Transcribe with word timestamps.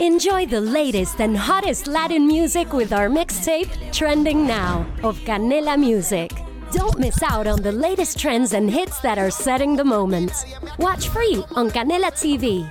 Enjoy 0.00 0.44
the 0.44 0.60
latest 0.60 1.22
and 1.22 1.34
hottest 1.34 1.86
Latin 1.86 2.26
music 2.26 2.74
with 2.74 2.92
our 2.92 3.08
mixtape, 3.08 3.70
Trending 3.92 4.46
Now, 4.46 4.84
of 5.02 5.18
Canela 5.20 5.78
Music. 5.78 6.30
Don't 6.70 6.98
miss 6.98 7.22
out 7.22 7.46
on 7.46 7.62
the 7.62 7.72
latest 7.72 8.18
trends 8.18 8.52
and 8.52 8.70
hits 8.70 9.00
that 9.00 9.16
are 9.16 9.30
setting 9.30 9.74
the 9.74 9.84
moment. 9.84 10.32
Watch 10.78 11.08
free 11.08 11.42
on 11.54 11.70
Canela 11.70 12.12
TV. 12.12 12.70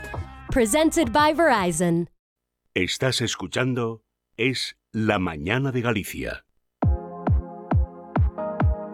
Presented 0.52 1.12
by 1.12 1.34
Verizon. 1.34 2.10
Estás 2.76 3.22
escuchando 3.22 4.04
Es 4.38 4.76
La 4.94 5.18
Mañana 5.18 5.72
de 5.72 5.82
Galicia. 5.82 6.46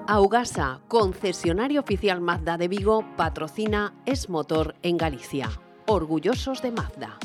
Augasa, 0.08 0.80
concesionario 0.88 1.82
oficial 1.82 2.22
Mazda 2.22 2.58
de 2.58 2.70
Vigo, 2.70 3.04
patrocina 3.18 3.94
Es 4.06 4.30
Motor 4.30 4.76
en 4.84 4.96
Galicia. 4.96 5.50
Orgullosos 5.86 6.62
de 6.62 6.72
Mazda. 6.72 7.18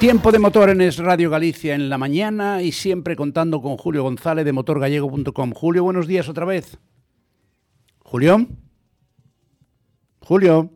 Tiempo 0.00 0.32
de 0.32 0.38
motor 0.38 0.70
en 0.70 0.80
Es 0.80 0.96
Radio 0.96 1.28
Galicia 1.28 1.74
en 1.74 1.90
la 1.90 1.98
mañana 1.98 2.62
y 2.62 2.72
siempre 2.72 3.16
contando 3.16 3.60
con 3.60 3.76
Julio 3.76 4.02
González 4.02 4.46
de 4.46 4.52
motorgallego.com. 4.54 5.52
Julio, 5.52 5.84
buenos 5.84 6.06
días 6.06 6.26
otra 6.30 6.46
vez. 6.46 6.78
Julio. 7.98 8.46
Julio. 10.30 10.70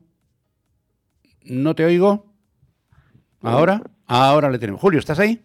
¿No 1.45 1.77
te 1.77 1.85
oigo? 1.85 2.27
¿Ahora? 3.41 3.83
Ahora 4.05 4.51
le 4.51 4.59
tenemos. 4.59 4.81
Julio, 4.81 4.99
¿estás 4.99 5.21
ahí? 5.21 5.45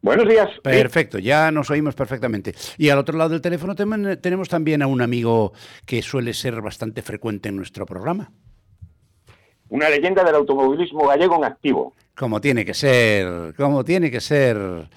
Buenos 0.00 0.26
días. 0.26 0.48
Perfecto, 0.62 1.18
ya 1.18 1.50
nos 1.50 1.68
oímos 1.68 1.94
perfectamente. 1.94 2.54
Y 2.78 2.88
al 2.88 2.96
otro 2.96 3.18
lado 3.18 3.28
del 3.28 3.42
teléfono 3.42 3.74
tenemos 3.74 4.48
también 4.48 4.80
a 4.80 4.86
un 4.86 5.02
amigo 5.02 5.52
que 5.84 6.00
suele 6.00 6.32
ser 6.32 6.62
bastante 6.62 7.02
frecuente 7.02 7.50
en 7.50 7.56
nuestro 7.56 7.84
programa. 7.84 8.32
Una 9.68 9.90
leyenda 9.90 10.24
del 10.24 10.36
automovilismo 10.36 11.06
gallego 11.06 11.36
en 11.36 11.44
activo. 11.44 11.92
Como 12.16 12.40
tiene 12.40 12.64
que 12.64 12.72
ser, 12.72 13.54
como 13.58 13.84
tiene 13.84 14.10
que 14.10 14.22
ser. 14.22 14.88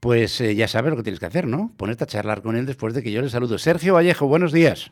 Pues 0.00 0.40
eh, 0.40 0.56
ya 0.56 0.66
sabes 0.66 0.90
lo 0.90 0.96
que 0.96 1.04
tienes 1.04 1.20
que 1.20 1.26
hacer, 1.26 1.46
¿no? 1.46 1.72
Ponerte 1.76 2.02
a 2.02 2.08
charlar 2.08 2.42
con 2.42 2.56
él 2.56 2.66
después 2.66 2.94
de 2.94 3.04
que 3.04 3.12
yo 3.12 3.22
le 3.22 3.28
saludo. 3.28 3.58
Sergio 3.58 3.94
Vallejo, 3.94 4.26
buenos 4.26 4.50
días. 4.50 4.90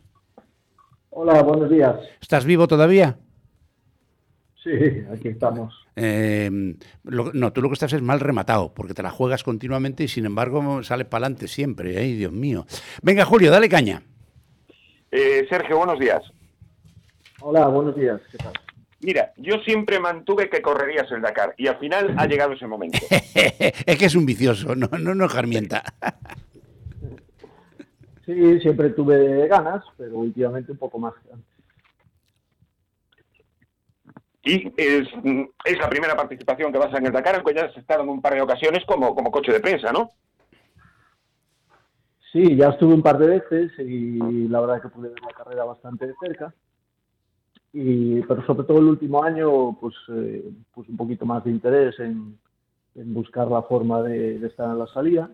Hola, 1.11 1.43
buenos 1.43 1.69
días. 1.69 1.97
¿Estás 2.21 2.45
vivo 2.45 2.69
todavía? 2.69 3.17
Sí, 4.63 4.71
aquí 5.13 5.29
estamos. 5.29 5.75
Em, 5.97 6.77
no, 7.03 7.53
tú 7.53 7.61
lo 7.61 7.69
que 7.69 7.75
estás 7.75 7.93
es 7.93 8.03
mal 8.03 8.21
rematado, 8.21 8.73
porque 8.73 8.95
te 8.95 9.03
la 9.03 9.11
juegas 9.11 9.43
continuamente 9.43 10.05
y 10.05 10.09
sin 10.09 10.25
embargo 10.25 10.83
sale 10.85 11.05
para 11.05 11.25
adelante 11.25 11.49
siempre. 11.49 11.99
¡Ay, 11.99 12.15
Dios 12.15 12.33
mío! 12.33 12.65
Venga, 13.03 13.25
Julio, 13.25 13.51
dale 13.51 13.69
caña. 13.69 14.03
Eh, 15.11 15.47
Sergio, 15.51 15.79
buenos 15.79 15.99
días. 15.99 16.23
Hola, 17.41 17.67
buenos 17.67 17.97
días. 17.97 18.21
¿Qué 18.31 18.39
tal? 18.39 18.53
Mira, 19.01 19.33
yo 19.39 19.57
siempre 19.65 19.99
mantuve 19.99 20.49
que 20.49 20.63
correrías 20.63 21.11
el 21.11 21.23
Dakar 21.23 21.55
y 21.57 21.67
al 21.67 21.79
final 21.79 22.15
ha 22.19 22.27
llegado 22.27 22.53
ese 22.53 22.67
momento. 22.67 22.99
es 23.35 23.99
que 23.99 24.05
es 24.05 24.15
un 24.15 24.27
vicioso, 24.27 24.77
no, 24.77 24.89
no, 24.99 25.15
no 25.15 25.29
jarmienta. 25.29 25.83
sí, 28.25 28.61
siempre 28.61 28.91
tuve 28.91 29.47
ganas, 29.49 29.85
pero 29.97 30.19
últimamente 30.19 30.73
un 30.73 30.79
poco 30.79 30.99
más. 30.99 31.15
Y 34.43 34.73
es, 34.77 35.09
la 35.79 35.89
primera 35.89 36.17
participación 36.17 36.73
que 36.73 36.79
vas 36.79 36.95
en 36.95 37.07
el 37.07 37.13
Dakar, 37.13 37.37
aunque 37.37 37.55
ya 37.55 37.67
has 37.67 37.77
estado 37.77 38.03
en 38.03 38.09
un 38.09 38.23
par 38.23 38.35
de 38.35 38.43
ocasiones 38.43 38.85
como, 38.87 39.15
como 39.15 39.31
coche 39.31 39.53
de 39.53 39.61
prensa, 39.61 39.93
¿no? 39.93 40.13
Sí, 42.33 42.57
ya 42.57 42.69
estuve 42.69 42.95
un 42.95 43.03
par 43.03 43.19
de 43.19 43.27
veces 43.27 43.73
y 43.79 44.49
la 44.49 44.61
verdad 44.61 44.77
es 44.77 44.83
que 44.83 44.89
pude 44.89 45.09
ver 45.09 45.21
la 45.21 45.37
carrera 45.37 45.65
bastante 45.65 46.07
de 46.07 46.15
cerca 46.21 46.55
y, 47.73 48.23
pero 48.23 48.45
sobre 48.47 48.65
todo 48.65 48.79
el 48.79 48.87
último 48.87 49.23
año, 49.23 49.77
pues, 49.81 49.95
eh, 50.09 50.51
pues 50.75 50.89
un 50.89 50.97
poquito 50.97 51.25
más 51.25 51.45
de 51.45 51.51
interés 51.51 51.99
en, 52.01 52.39
en 52.97 53.15
buscar 53.15 53.49
la 53.49 53.63
forma 53.63 54.03
de, 54.03 54.45
estar 54.45 54.71
en 54.71 54.79
la 54.79 54.87
salida. 54.89 55.31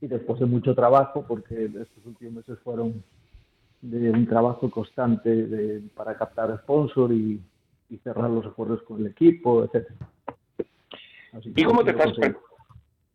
Y 0.00 0.06
después 0.06 0.40
de 0.40 0.46
mucho 0.46 0.74
trabajo, 0.74 1.24
porque 1.26 1.64
estos 1.64 2.06
últimos 2.06 2.34
meses 2.34 2.58
fueron 2.64 3.02
de 3.82 4.10
un 4.10 4.26
trabajo 4.26 4.70
constante 4.70 5.30
de, 5.30 5.82
para 5.94 6.16
captar 6.16 6.56
sponsor 6.62 7.12
y, 7.12 7.40
y, 7.88 7.96
cerrar 7.98 8.30
los 8.30 8.46
acuerdos 8.46 8.82
con 8.82 9.00
el 9.00 9.08
equipo, 9.08 9.64
etc. 9.64 9.88
¿Y 11.54 11.64
cómo, 11.64 11.84
te 11.84 11.90
estás 11.90 12.12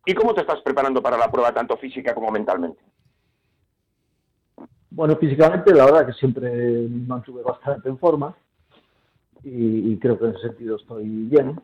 ¿Y 0.04 0.14
cómo 0.14 0.34
te 0.34 0.40
estás 0.42 0.60
preparando 0.62 1.02
para 1.02 1.18
la 1.18 1.30
prueba, 1.30 1.52
tanto 1.52 1.76
física 1.76 2.14
como 2.14 2.30
mentalmente? 2.30 2.80
Bueno, 4.90 5.16
físicamente 5.16 5.74
la 5.74 5.84
verdad 5.84 6.06
que 6.06 6.12
siempre 6.14 6.50
me 6.50 7.06
mantuve 7.06 7.42
bastante 7.42 7.88
en 7.88 7.98
forma 7.98 8.34
y, 9.42 9.96
creo 9.98 10.18
que 10.18 10.24
en 10.26 10.30
ese 10.30 10.48
sentido 10.48 10.76
estoy 10.76 11.06
bien. 11.06 11.60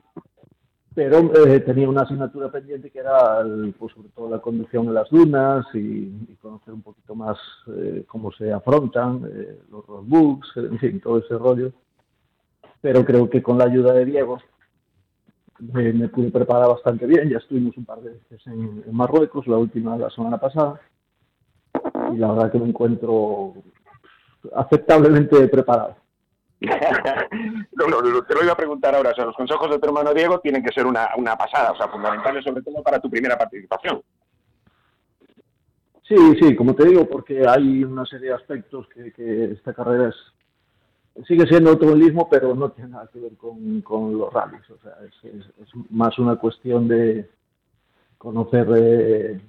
Pero 0.95 1.47
eh, 1.47 1.61
tenía 1.61 1.89
una 1.89 2.03
asignatura 2.03 2.51
pendiente 2.51 2.91
que 2.91 2.99
era 2.99 3.43
pues, 3.79 3.95
sobre 3.95 4.09
todo 4.11 4.29
la 4.29 4.41
conducción 4.41 4.87
en 4.89 4.95
las 4.95 5.09
dunas 5.09 5.65
y, 5.75 6.37
conocer 6.41 6.75
un 6.75 6.83
poquito 6.83 7.15
más 7.15 7.39
eh, 7.69 8.05
cómo 8.07 8.33
se 8.33 8.53
afrontan 8.53 9.23
eh, 9.33 9.59
los 9.71 9.87
roadbooks, 9.87 10.53
en 10.57 10.79
fin, 10.79 11.01
todo 11.01 11.19
ese 11.19 11.39
rollo. 11.39 11.73
Pero 12.81 13.05
creo 13.05 13.31
que 13.31 13.43
con 13.43 13.59
la 13.59 13.65
ayuda 13.65 13.93
de 13.93 14.05
Diego 14.05 14.39
me, 15.61 16.09
pude 16.09 16.31
preparar 16.31 16.69
bastante 16.69 17.07
bien. 17.07 17.29
Ya 17.29 17.39
estuvimos 17.39 17.77
un 17.77 17.85
par 17.85 18.01
de 18.01 18.11
veces 18.11 18.45
en 18.47 18.85
Marruecos, 18.91 19.47
la 19.47 19.57
última 19.57 19.97
la 19.97 20.11
semana 20.11 20.39
pasada 20.39 20.81
y 22.13 22.17
la 22.17 22.33
verdad 22.33 22.53
que 22.53 22.59
me 22.59 22.69
encuentro 22.69 23.55
aceptablemente 24.55 25.47
preparado. 25.49 26.02
no, 27.73 28.23
te 28.23 28.35
lo 28.35 28.43
iba 28.43 28.53
a 28.53 28.57
preguntar 28.57 28.95
ahora, 28.95 29.11
o 29.11 29.15
sea, 29.15 29.27
los 29.27 29.37
consejos 29.37 29.71
de 29.71 29.79
tu 29.79 29.87
hermano 29.87 30.15
Diego 30.15 30.41
tienen 30.41 30.63
que 30.63 30.73
ser 30.73 30.87
una, 30.87 31.11
una 31.17 31.37
pasada, 31.37 31.73
o 31.73 31.77
sea, 31.77 31.89
fundamentales 31.89 32.45
sobre 32.45 32.63
todo 32.63 32.83
para 32.83 33.01
tu 33.01 33.11
primera 33.11 33.37
participación. 33.37 34.03
Sí, 36.07 36.17
sí, 36.41 36.55
como 36.57 36.75
te 36.75 36.87
digo, 36.87 37.09
porque 37.09 37.47
hay 37.47 37.85
una 37.85 38.05
serie 38.07 38.29
de 38.29 38.35
aspectos 38.35 38.87
que, 38.89 39.45
esta 39.53 39.73
carrera 39.73 40.11
es, 40.11 41.27
sigue 41.27 41.47
siendo 41.47 41.71
automovilismo, 41.71 42.29
pero 42.29 42.55
no 42.55 42.71
tiene 42.71 42.91
nada 42.91 43.09
que 43.13 43.21
ver 43.21 43.37
con, 43.37 43.81
con 43.83 44.19
los 44.19 44.33
rallies, 44.33 44.69
o 44.71 44.79
sea, 44.79 44.93
es, 45.23 45.47
más 45.91 46.19
una 46.19 46.37
cuestión 46.37 46.87
de 46.89 47.29
conocer 48.19 48.67
eh, 48.77 49.41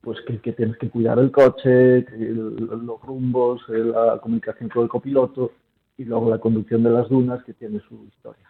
pues 0.00 0.18
que, 0.22 0.52
tienes 0.52 0.76
que 0.78 0.90
cuidar 0.90 1.18
el 1.18 1.30
coche, 1.30 2.04
los 2.18 3.00
rumbos, 3.02 3.62
eh, 3.68 3.78
la 3.78 4.18
comunicación 4.20 4.68
con 4.68 4.84
el 4.84 4.88
copiloto 4.88 5.52
y 5.98 6.04
luego 6.04 6.30
la 6.30 6.38
conducción 6.38 6.82
de 6.84 6.90
las 6.90 7.08
dunas 7.08 7.42
que 7.44 7.52
tiene 7.52 7.80
su 7.80 8.06
historia. 8.06 8.48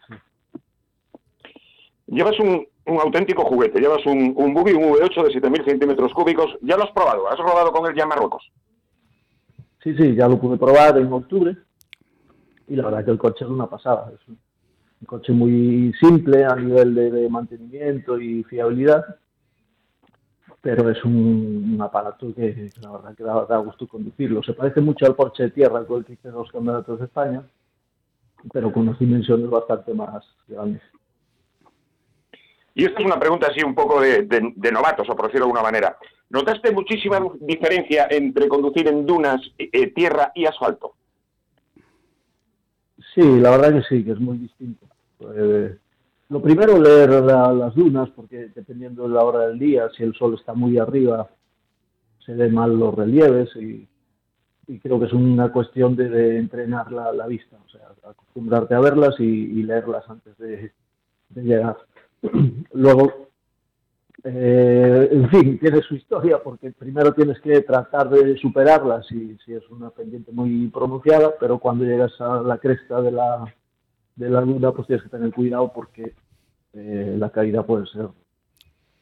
Llevas 2.06 2.38
un, 2.38 2.66
auténtico 2.86 3.44
juguete, 3.44 3.80
llevas 3.80 4.04
un, 4.06 4.34
un 4.36 4.54
buggy, 4.54 4.72
un 4.72 4.92
V8 4.92 5.24
de 5.24 5.40
7.000 5.40 5.64
centímetros 5.64 6.12
cúbicos. 6.14 6.56
¿Ya 6.62 6.76
lo 6.76 6.84
has 6.84 6.92
probado? 6.92 7.28
¿Has 7.28 7.38
rodado 7.38 7.72
con 7.72 7.90
él 7.90 7.96
ya 7.96 8.04
en 8.04 8.08
Marruecos? 8.10 8.50
Sí, 9.82 9.94
sí, 9.96 10.14
ya 10.14 10.28
lo 10.28 10.38
pude 10.38 10.56
probar 10.56 10.96
en 10.98 11.12
octubre 11.12 11.56
y 12.68 12.76
la 12.76 12.84
verdad 12.84 13.04
que 13.04 13.10
el 13.10 13.18
coche 13.18 13.44
es 13.44 13.50
una 13.50 13.66
pasada. 13.66 14.12
Es 14.14 14.28
un, 14.28 14.38
coche 15.06 15.32
muy 15.32 15.92
simple 16.00 16.44
a 16.44 16.56
nivel 16.56 16.94
de 16.94 17.28
mantenimiento 17.30 18.20
y 18.20 18.42
fiabilidad 18.44 19.04
pero 20.76 20.90
es 20.90 21.02
un, 21.02 21.78
aparato 21.80 22.34
que, 22.34 22.70
la 22.82 22.90
verdad 22.90 23.16
que 23.16 23.24
da, 23.24 23.56
gusto 23.56 23.88
conducirlo. 23.88 24.42
Se 24.42 24.52
parece 24.52 24.82
mucho 24.82 25.06
al 25.06 25.14
Porsche 25.14 25.44
de 25.44 25.50
tierra 25.50 25.82
con 25.86 26.00
el 26.00 26.04
que 26.04 26.12
hice 26.12 26.30
los 26.30 26.52
campeonatos 26.52 26.98
de 26.98 27.06
España, 27.06 27.42
pero 28.52 28.70
con 28.70 28.82
unas 28.82 28.98
dimensiones 28.98 29.48
bastante 29.48 29.94
más 29.94 30.22
grandes. 30.46 30.82
Y 32.74 32.84
esta 32.84 33.00
es 33.00 33.06
una 33.06 33.18
pregunta 33.18 33.46
así 33.50 33.64
un 33.64 33.74
poco 33.74 34.02
de, 34.02 34.70
novatos, 34.70 35.08
o 35.08 35.16
por 35.16 35.28
decirlo 35.28 35.46
de 35.46 35.52
alguna 35.52 35.62
manera. 35.62 35.96
¿Notaste 36.28 36.70
muchísima 36.70 37.18
diferencia 37.40 38.06
entre 38.10 38.46
conducir 38.46 38.88
en 38.88 39.06
dunas, 39.06 39.40
eh, 39.56 39.90
tierra 39.92 40.32
y 40.34 40.44
asfalto? 40.44 40.96
Sí, 43.14 43.22
la 43.40 43.52
verdad 43.52 43.72
que 43.72 43.82
sí, 43.84 44.04
que 44.04 44.12
es 44.12 44.20
muy 44.20 44.36
distinto. 44.36 44.84
Eh, 45.34 45.78
lo 46.30 46.42
primero, 46.42 46.78
leer 46.78 47.10
las 47.10 47.74
dunas, 47.74 48.10
porque 48.10 48.50
dependiendo 48.54 49.04
de 49.04 49.14
la 49.14 49.24
hora 49.24 49.46
del 49.48 49.58
día, 49.58 49.88
si 49.96 50.02
el 50.02 50.14
sol 50.14 50.34
está 50.34 50.52
muy 50.52 50.78
arriba, 50.78 51.28
se 52.24 52.34
ven 52.34 52.52
mal 52.52 52.78
los 52.78 52.94
relieves 52.94 53.48
y, 53.56 53.88
creo 54.82 55.00
que 55.00 55.06
es 55.06 55.12
una 55.14 55.50
cuestión 55.50 55.96
de, 55.96 56.36
entrenar 56.36 56.92
la, 56.92 57.26
vista, 57.26 57.56
o 57.56 57.68
sea, 57.70 57.88
acostumbrarte 58.10 58.74
a 58.74 58.80
verlas 58.80 59.18
y, 59.18 59.62
leerlas 59.62 60.04
antes 60.10 60.36
de, 60.36 60.70
llegar. 61.34 61.78
Luego, 62.74 63.28
eh, 64.24 65.08
en 65.10 65.30
fin, 65.30 65.58
tiene 65.58 65.80
su 65.80 65.94
historia 65.94 66.42
porque 66.42 66.72
primero 66.72 67.14
tienes 67.14 67.40
que 67.40 67.62
tratar 67.62 68.10
de 68.10 68.36
superarla 68.36 69.02
si 69.04 69.38
es 69.46 69.66
una 69.70 69.88
pendiente 69.88 70.30
muy 70.32 70.68
pronunciada, 70.68 71.34
pero 71.40 71.58
cuando 71.58 71.84
llegas 71.84 72.20
a 72.20 72.42
la 72.42 72.58
cresta 72.58 73.00
de 73.00 73.12
la, 73.12 73.54
de 74.18 74.30
la 74.30 74.40
luna, 74.40 74.72
pues 74.72 74.86
tienes 74.86 75.04
que 75.04 75.10
tener 75.10 75.32
cuidado 75.32 75.72
porque 75.72 76.14
eh, 76.72 77.16
la 77.18 77.30
caída 77.30 77.62
puede 77.64 77.86
ser 77.86 78.08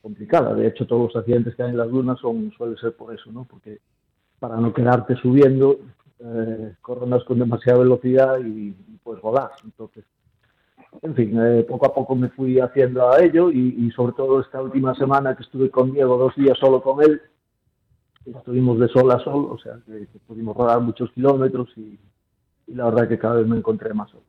complicada. 0.03 0.55
De 0.55 0.67
hecho, 0.67 0.87
todos 0.87 1.15
los 1.15 1.17
accidentes 1.17 1.55
que 1.55 1.63
hay 1.63 1.71
en 1.71 1.79
las 1.79 1.89
lunas 1.89 2.19
son, 2.21 2.53
suele 2.53 2.77
ser 2.77 2.95
por 2.95 3.15
eso, 3.15 3.33
¿no? 3.33 3.45
Porque 3.45 3.81
para 4.39 4.57
no 4.57 4.73
quedarte 4.73 5.17
subiendo, 5.17 5.79
eh, 6.19 6.75
corres 6.81 7.25
con 7.25 7.39
demasiada 7.39 7.81
velocidad 7.81 8.39
y, 8.41 8.69
y 8.69 8.99
puedes 9.03 9.23
volar. 9.23 9.51
Entonces, 9.65 10.05
en 11.03 11.15
fin, 11.15 11.39
eh, 11.41 11.65
poco 11.69 11.87
a 11.87 11.95
poco 11.95 12.15
me 12.15 12.29
fui 12.31 12.59
haciendo 12.61 13.11
a 13.11 13.21
ello 13.21 13.51
y, 13.51 13.91
sobre 13.93 14.13
todo 14.13 14.41
esta 14.41 14.63
última 14.63 14.95
semana 14.95 15.35
que 15.37 15.43
estuve 15.43 15.71
con 15.71 15.93
Diego 15.93 16.17
dos 16.17 16.35
días 16.37 16.57
solo 16.59 16.83
con 16.83 17.03
él, 17.03 17.21
estuvimos 18.25 18.79
de 18.79 18.89
sol 18.89 19.11
a 19.11 19.19
sol, 19.21 19.49
o 19.51 19.59
sea 19.59 19.79
que, 19.87 20.07
pudimos 20.27 20.57
rodar 20.57 20.81
muchos 20.81 21.11
kilómetros 21.13 21.69
y, 21.77 21.99
la 22.69 22.87
verdad 22.87 23.09
que 23.09 23.19
cada 23.19 23.37
vez 23.37 23.47
me 23.47 23.57
encontré 23.57 23.93
más 23.95 24.11
solo. 24.11 24.25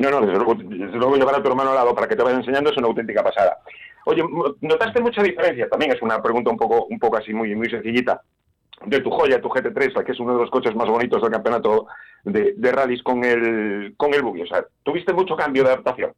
No, 0.00 0.10
no, 0.10 0.22
desde 0.22 0.38
luego, 0.38 1.16
llevar 1.16 1.34
a 1.34 1.42
tu 1.42 1.50
hermano 1.50 1.70
al 1.70 1.76
lado 1.76 1.94
para 1.94 2.08
que 2.08 2.16
te 2.16 2.22
vaya 2.22 2.38
enseñando 2.38 2.70
es 2.70 2.76
una 2.78 2.86
auténtica 2.86 3.22
pasada. 3.22 3.58
Oye, 4.06 4.24
¿notaste 4.62 5.02
mucha 5.02 5.22
diferencia? 5.22 5.68
También 5.68 5.92
es 5.92 6.00
una 6.00 6.22
pregunta 6.22 6.50
un 6.50 6.56
poco, 6.56 6.86
un 6.86 6.98
poco 6.98 7.18
así 7.18 7.34
muy, 7.34 7.54
muy 7.54 7.68
sencillita 7.68 8.22
de 8.86 9.00
tu 9.00 9.10
joya, 9.10 9.42
tu 9.42 9.50
GT3, 9.50 10.02
que 10.02 10.12
es 10.12 10.20
uno 10.20 10.32
de 10.32 10.40
los 10.40 10.50
coches 10.50 10.74
más 10.74 10.88
bonitos 10.88 11.20
del 11.20 11.30
campeonato 11.30 11.86
de, 12.24 12.54
de 12.56 12.72
rallies 12.72 13.02
con 13.02 13.22
el, 13.24 13.92
con 13.98 14.14
el 14.14 14.22
buggy. 14.22 14.40
O 14.40 14.46
sea, 14.46 14.64
¿tuviste 14.82 15.12
mucho 15.12 15.36
cambio 15.36 15.64
de 15.64 15.68
adaptación? 15.68 16.12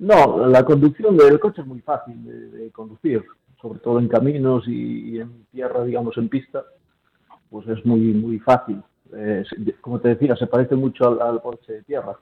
No, 0.00 0.48
la 0.48 0.64
conducción 0.64 1.16
del 1.16 1.38
coche 1.38 1.60
es 1.60 1.66
muy 1.68 1.80
fácil 1.80 2.24
de, 2.24 2.72
conducir, 2.72 3.24
sobre 3.62 3.78
todo 3.78 4.00
en 4.00 4.08
caminos 4.08 4.64
y, 4.66 5.20
en 5.20 5.46
tierra, 5.52 5.84
digamos, 5.84 6.18
en 6.18 6.28
pista, 6.28 6.64
pues 7.50 7.68
es 7.68 7.86
muy, 7.86 8.00
muy 8.00 8.40
fácil. 8.40 8.82
Eh, 9.12 9.44
como 9.80 10.00
te 10.00 10.08
decía, 10.08 10.36
se 10.36 10.46
parece 10.46 10.74
mucho 10.74 11.08
al, 11.08 11.20
al, 11.20 11.42
coche 11.42 11.72
de 11.72 11.82
tierra. 11.82 12.18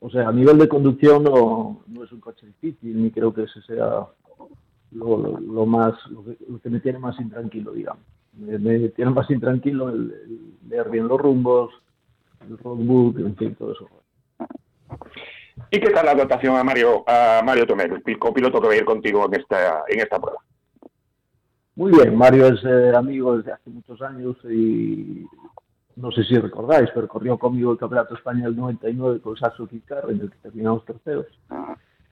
O 0.00 0.10
sea, 0.10 0.28
a 0.28 0.32
nivel 0.32 0.58
de 0.58 0.68
conducción 0.68 1.24
no, 1.24 1.82
no 1.86 2.04
es 2.04 2.12
un 2.12 2.20
coche 2.20 2.46
difícil, 2.46 3.02
ni 3.02 3.10
creo 3.10 3.32
que 3.32 3.44
ese 3.44 3.62
sea 3.62 4.06
lo, 4.92 5.66
más, 5.66 5.94
lo 6.08 6.60
que, 6.60 6.70
me 6.70 6.80
tiene 6.80 6.98
más 6.98 7.18
intranquilo, 7.20 7.72
digamos. 7.72 8.02
Me, 8.34 8.58
tiene 8.90 9.10
más 9.10 9.30
intranquilo 9.30 9.90
el, 9.90 10.56
leer 10.68 10.90
bien 10.90 11.08
los 11.08 11.20
rumbos, 11.20 11.72
el 12.48 12.58
roadbook, 12.58 13.18
en 13.18 13.36
fin, 13.36 13.54
todo 13.54 13.72
eso. 13.72 13.88
¿Y 15.70 15.80
qué 15.80 15.90
tal 15.90 16.06
la 16.06 16.14
dotación 16.14 16.56
a 16.56 16.64
Mario, 16.64 17.04
a 17.06 17.42
Mario 17.44 17.66
Tomero, 17.66 17.96
el 18.04 18.18
copiloto 18.18 18.60
que 18.60 18.66
va 18.68 18.72
a 18.72 18.76
ir 18.76 18.84
contigo 18.84 19.26
en 19.26 19.40
esta, 19.40 19.84
en 19.88 20.00
esta 20.00 20.18
prueba? 20.18 20.40
Muy 21.74 21.92
bien, 21.92 22.16
Mario 22.16 22.48
es 22.48 22.62
eh, 22.64 22.92
amigo 22.94 23.38
desde 23.38 23.52
hace 23.52 23.70
muchos 23.70 24.00
años 24.02 24.36
y 24.44 25.24
no 25.96 26.10
sé 26.12 26.24
si 26.24 26.36
recordáis, 26.36 26.90
pero 26.94 27.08
corrió 27.08 27.38
conmigo 27.38 27.72
el 27.72 27.78
Campeonato 27.78 28.14
Español 28.14 28.56
99 28.56 29.20
con 29.20 29.36
Sasso 29.36 29.66
Kikar, 29.66 30.10
en 30.10 30.20
el 30.20 30.30
que 30.30 30.38
terminamos 30.38 30.84
terceros 30.84 31.26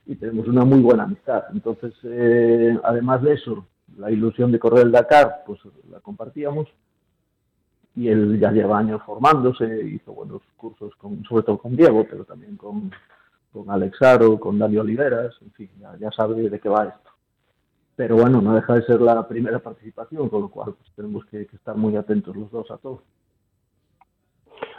y 0.05 0.15
tenemos 0.15 0.47
una 0.47 0.65
muy 0.65 0.81
buena 0.81 1.03
amistad. 1.03 1.45
Entonces, 1.53 1.93
eh, 2.03 2.77
además 2.83 3.21
de 3.21 3.33
eso, 3.33 3.65
la 3.97 4.11
ilusión 4.11 4.51
de 4.51 4.59
correr 4.59 4.85
el 4.85 4.91
Dakar, 4.91 5.43
pues 5.45 5.59
la 5.89 5.99
compartíamos 5.99 6.67
y 7.95 8.07
él 8.07 8.39
ya 8.39 8.51
lleva 8.51 8.77
años 8.77 9.01
formándose, 9.05 9.65
hizo 9.83 10.13
buenos 10.13 10.41
cursos, 10.55 10.95
con, 10.95 11.23
sobre 11.25 11.43
todo 11.43 11.57
con 11.57 11.75
Diego, 11.75 12.05
pero 12.09 12.23
también 12.23 12.55
con, 12.55 12.91
con 13.51 13.69
Alexaro, 13.69 14.39
con 14.39 14.57
Dani 14.57 14.77
Oliveras, 14.77 15.35
en 15.41 15.51
fin, 15.51 15.69
ya, 15.99 16.11
sabe 16.11 16.49
de 16.49 16.59
qué 16.59 16.69
va 16.69 16.85
esto. 16.85 17.11
Pero 17.95 18.15
bueno, 18.15 18.41
no 18.41 18.55
deja 18.55 18.75
de 18.75 18.83
ser 18.83 19.01
la 19.01 19.27
primera 19.27 19.59
participación, 19.59 20.29
con 20.29 20.41
lo 20.41 20.49
cual 20.49 20.73
pues, 20.73 20.89
tenemos 20.95 21.25
que 21.25 21.41
estar 21.41 21.75
muy 21.75 21.95
atentos 21.97 22.35
los 22.35 22.49
dos 22.49 22.71
a 22.71 22.77
todo. 22.77 23.03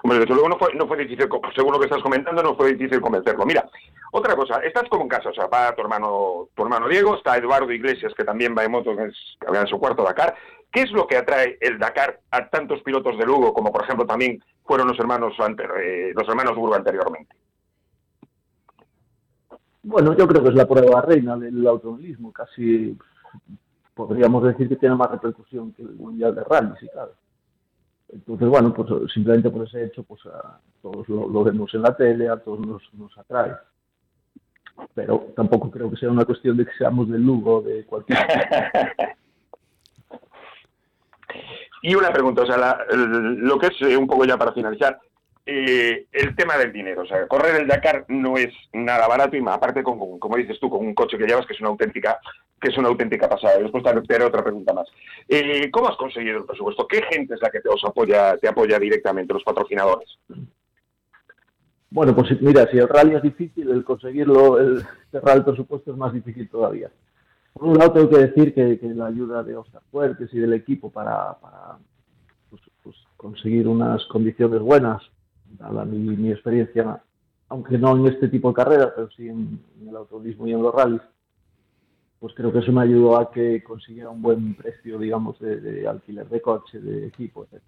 Hombre, 0.03 0.19
desde 0.19 0.35
luego 0.35 0.49
no 0.49 0.59
fue, 0.59 0.75
no 0.75 0.87
fue 0.89 0.97
difícil, 0.97 1.29
según 1.55 1.73
lo 1.73 1.79
que 1.79 1.87
estás 1.87 2.03
comentando, 2.03 2.43
no 2.43 2.57
fue 2.57 2.75
difícil 2.75 3.01
convencerlo. 3.01 3.47
Mira, 3.47 3.69
otra 4.11 4.35
cosa, 4.35 4.59
estás 4.59 4.89
como 4.89 5.05
en 5.05 5.09
casa, 5.09 5.31
o 5.31 5.33
sea, 5.33 5.47
va 5.47 5.75
tu 5.75 5.83
hermano, 5.83 6.49
tu 6.55 6.63
hermano 6.65 6.89
Diego, 6.89 7.15
está 7.15 7.37
Eduardo 7.37 7.71
Iglesias, 7.71 8.13
que 8.17 8.25
también 8.25 8.55
va 8.57 8.65
en 8.65 8.73
moto, 8.73 8.97
que 8.97 9.05
es 9.05 9.37
en 9.47 9.67
su 9.69 9.79
cuarto 9.79 10.03
Dakar. 10.03 10.35
¿Qué 10.73 10.83
es 10.83 10.91
lo 10.91 11.07
que 11.07 11.17
atrae 11.17 11.57
el 11.61 11.79
Dakar 11.79 12.21
a 12.31 12.49
tantos 12.49 12.83
pilotos 12.83 13.17
de 13.17 13.27
Lugo, 13.27 13.55
como 13.55 13.71
por 13.71 13.85
ejemplo 13.85 14.05
también 14.05 14.43
fueron 14.65 14.89
los 14.89 14.99
hermanos, 14.99 15.35
eh, 15.81 16.13
los 16.15 16.29
hermanos 16.29 16.57
Burgo 16.57 16.75
anteriormente? 16.75 17.37
Bueno, 19.85 20.17
yo 20.17 20.27
creo 20.27 20.43
que 20.43 20.49
es 20.49 20.55
la 20.55 20.67
prueba 20.67 21.03
reina 21.03 21.37
del 21.37 21.67
automovilismo, 21.67 22.33
casi 22.33 22.97
podríamos 23.95 24.43
decir 24.45 24.69
que 24.69 24.77
tiene 24.77 24.95
más 24.95 25.11
repercusión 25.11 25.73
que 25.73 25.83
el 25.83 25.95
Mundial 25.95 26.35
de 26.35 26.45
Rally, 26.45 26.73
sí, 26.81 26.89
claro. 26.93 27.13
Entonces, 28.13 28.49
bueno, 28.49 28.75
pues 28.75 28.89
simplemente 29.13 29.51
por 29.51 29.67
ese 29.67 29.85
hecho, 29.87 30.03
pues 30.03 30.21
todos 30.83 31.09
lo, 31.09 31.45
vemos 31.45 31.73
en 31.75 31.83
la 31.83 31.97
tele, 31.97 32.29
a 32.29 32.37
todos 32.37 32.61
nos, 32.61 32.83
nos, 32.95 33.17
atrae. 33.17 33.53
Pero 34.95 35.33
tampoco 35.35 35.71
creo 35.71 35.91
que 35.91 35.97
sea 35.97 36.11
una 36.11 36.27
cuestión 36.27 36.57
de 36.57 36.67
que 36.67 36.73
seamos 36.77 37.09
del 37.09 37.23
Lugo 37.23 37.63
de 37.63 37.87
cualquier. 37.87 38.19
y 41.83 41.95
una 41.95 42.13
pregunta, 42.13 42.43
o 42.43 42.47
sea, 42.47 42.85
lo 42.95 43.59
que 43.59 43.69
es 43.69 43.83
eh, 43.83 43.97
un 43.97 44.07
poco 44.07 44.27
ya 44.27 44.37
para 44.37 44.53
finalizar, 44.53 45.01
eh, 45.47 46.07
el 46.13 46.37
tema 46.37 46.59
del 46.59 46.73
dinero. 46.73 47.03
O 47.03 47.07
sea, 47.07 47.27
correr 47.27 47.63
el 47.63 47.67
Dakar 47.67 48.05
no 48.09 48.37
es 48.37 48.53
nada 48.75 49.09
barato 49.09 49.37
y 49.37 49.41
más, 49.41 49.57
aparte, 49.57 49.83
con, 49.83 50.19
como 50.19 50.37
dices 50.37 50.61
tú, 50.61 50.69
con 50.69 50.81
un 50.81 50.95
coche 50.95 51.17
que 51.17 51.27
llevas 51.27 51.47
que 51.47 51.55
es 51.55 51.61
una 51.61 51.71
auténtica 51.71 52.21
que 52.63 52.69
es 52.69 52.79
una 52.79 52.89
auténtica 52.89 53.29
pasada. 53.29 53.59
Después 53.59 53.83
te 53.83 54.15
haré 54.15 54.25
otra 54.25 54.43
pregunta 54.43 54.73
más. 54.73 54.87
Eh, 55.29 55.69
¿Cómo 55.71 55.89
has 55.89 55.97
conseguido 55.97 56.39
el 56.39 56.45
presupuesto? 56.45 56.87
¿Qué 56.87 57.03
gente 57.03 57.35
es 57.35 57.43
la 57.43 57.51
que 57.51 57.61
te 57.61 57.69
os 57.69 57.85
apoya, 57.85 58.37
te 58.39 58.49
apoya 58.49 58.79
directamente, 58.79 59.35
los 59.35 59.43
patrocinadores? 59.43 60.09
Bueno, 61.91 62.15
pues 62.15 62.41
mira, 62.41 62.67
si 62.71 62.79
el 62.79 62.89
rally 62.89 63.17
es 63.17 63.23
difícil, 63.23 63.69
el 63.69 63.85
conseguirlo, 63.85 64.59
el 64.59 64.83
cerrar 65.11 65.39
el 65.39 65.45
presupuesto 65.45 65.91
es 65.91 65.97
más 65.99 66.13
difícil 66.13 66.49
todavía. 66.49 66.91
Por 67.53 67.65
un 67.65 67.77
lado, 67.77 67.93
tengo 67.93 68.09
que 68.09 68.19
decir 68.19 68.55
que, 68.55 68.79
la 68.95 69.07
ayuda 69.07 69.43
de 69.43 69.57
Oscar 69.57 69.83
Fuertes 69.91 70.33
y 70.33 70.39
del 70.39 70.55
equipo 70.55 70.91
para, 70.91 71.37
pues, 72.49 72.63
pues, 72.83 72.97
conseguir 73.19 73.69
unas 73.69 74.05
condiciones 74.07 74.61
buenas 74.61 75.03
dada 75.59 75.85
mi, 75.85 76.31
experiencia, 76.31 77.03
aunque 77.49 77.77
no 77.77 77.97
en 77.97 78.07
este 78.07 78.29
tipo 78.29 78.49
de 78.49 78.55
carreras, 78.55 78.93
pero 78.95 79.11
sí 79.11 79.29
en, 79.29 79.61
el 79.87 79.97
automovilismo 79.97 80.47
y 80.47 80.53
en 80.53 80.63
los 80.63 80.75
rallies, 80.75 81.03
pues 82.23 82.35
creo 82.35 82.53
que 82.53 82.61
eso 82.61 82.71
me 82.71 82.83
ayudó 82.83 83.17
a 83.17 83.33
que 83.33 83.65
consiguiera 83.65 84.09
un 84.09 84.23
buen 84.23 84.55
precio, 84.55 84.97
digamos, 84.97 85.41
de, 85.41 85.89
alquiler 85.89 86.29
de 86.29 86.41
coche, 86.41 86.79
de 86.79 87.09
equipo, 87.09 87.43
etc. 87.43 87.61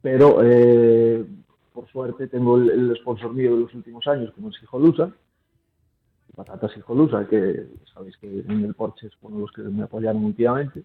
Pero, 0.00 0.38
eh, 0.42 1.26
por 1.74 1.86
suerte, 1.88 2.28
tengo 2.28 2.56
el, 2.56 2.96
sponsor 2.96 3.34
mío 3.34 3.54
de 3.54 3.60
los 3.64 3.74
últimos 3.74 4.06
años, 4.06 4.32
como 4.34 4.48
es 4.48 4.62
Hijolusa, 4.62 5.12
Patatas 6.34 6.74
Hijolusa, 6.78 7.28
que 7.28 7.66
sabéis 7.92 8.16
que 8.16 8.28
en 8.48 8.64
el 8.64 8.72
Porsche 8.72 9.08
es 9.08 9.12
uno 9.20 9.36
de 9.36 9.42
los 9.42 9.52
que 9.52 9.60
me 9.60 9.82
apoyaron 9.82 10.24
últimamente 10.24 10.84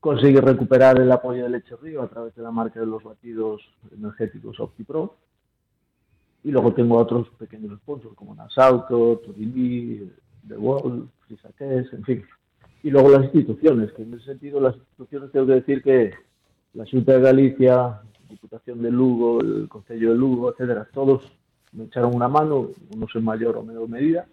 conseguir 0.00 0.42
recuperar 0.42 0.98
el 0.98 1.12
apoyo 1.12 1.44
de 1.44 1.50
Leche 1.50 1.76
Río 1.76 2.02
a 2.02 2.08
través 2.08 2.34
de 2.34 2.42
la 2.42 2.50
marca 2.50 2.80
de 2.80 2.86
los 2.86 3.04
batidos 3.04 3.62
energéticos 3.96 4.58
OptiPro. 4.58 5.14
Y 6.42 6.50
luego 6.50 6.74
tengo 6.74 6.96
otros 6.96 7.28
pequeños 7.38 7.78
sponsors 7.78 8.16
como 8.16 8.34
Nasauto, 8.34 9.18
Turini, 9.24 10.10
The 10.48 10.56
Wall, 10.56 11.08
Frisaques, 11.30 11.92
en 11.92 12.04
fin. 12.04 12.24
Y 12.82 12.90
luego 12.90 13.10
las 13.10 13.24
instituciones, 13.24 13.92
que 13.92 14.02
en 14.02 14.14
ese 14.14 14.24
sentido 14.24 14.60
las 14.60 14.76
instituciones 14.76 15.30
tengo 15.32 15.46
que 15.46 15.52
decir 15.52 15.82
que 15.82 16.12
la 16.74 16.84
Junta 16.90 17.12
de 17.12 17.20
Galicia, 17.20 17.74
la 17.74 18.02
Diputación 18.28 18.82
de 18.82 18.90
Lugo, 18.90 19.40
el 19.40 19.68
Consejo 19.68 20.10
de 20.10 20.16
Lugo, 20.16 20.50
etcétera, 20.50 20.88
todos 20.92 21.22
me 21.72 21.84
echaron 21.84 22.14
una 22.14 22.28
mano, 22.28 22.70
unos 22.94 23.14
en 23.14 23.24
mayor 23.24 23.56
o 23.56 23.62
menor 23.62 23.88
medida, 23.88 24.26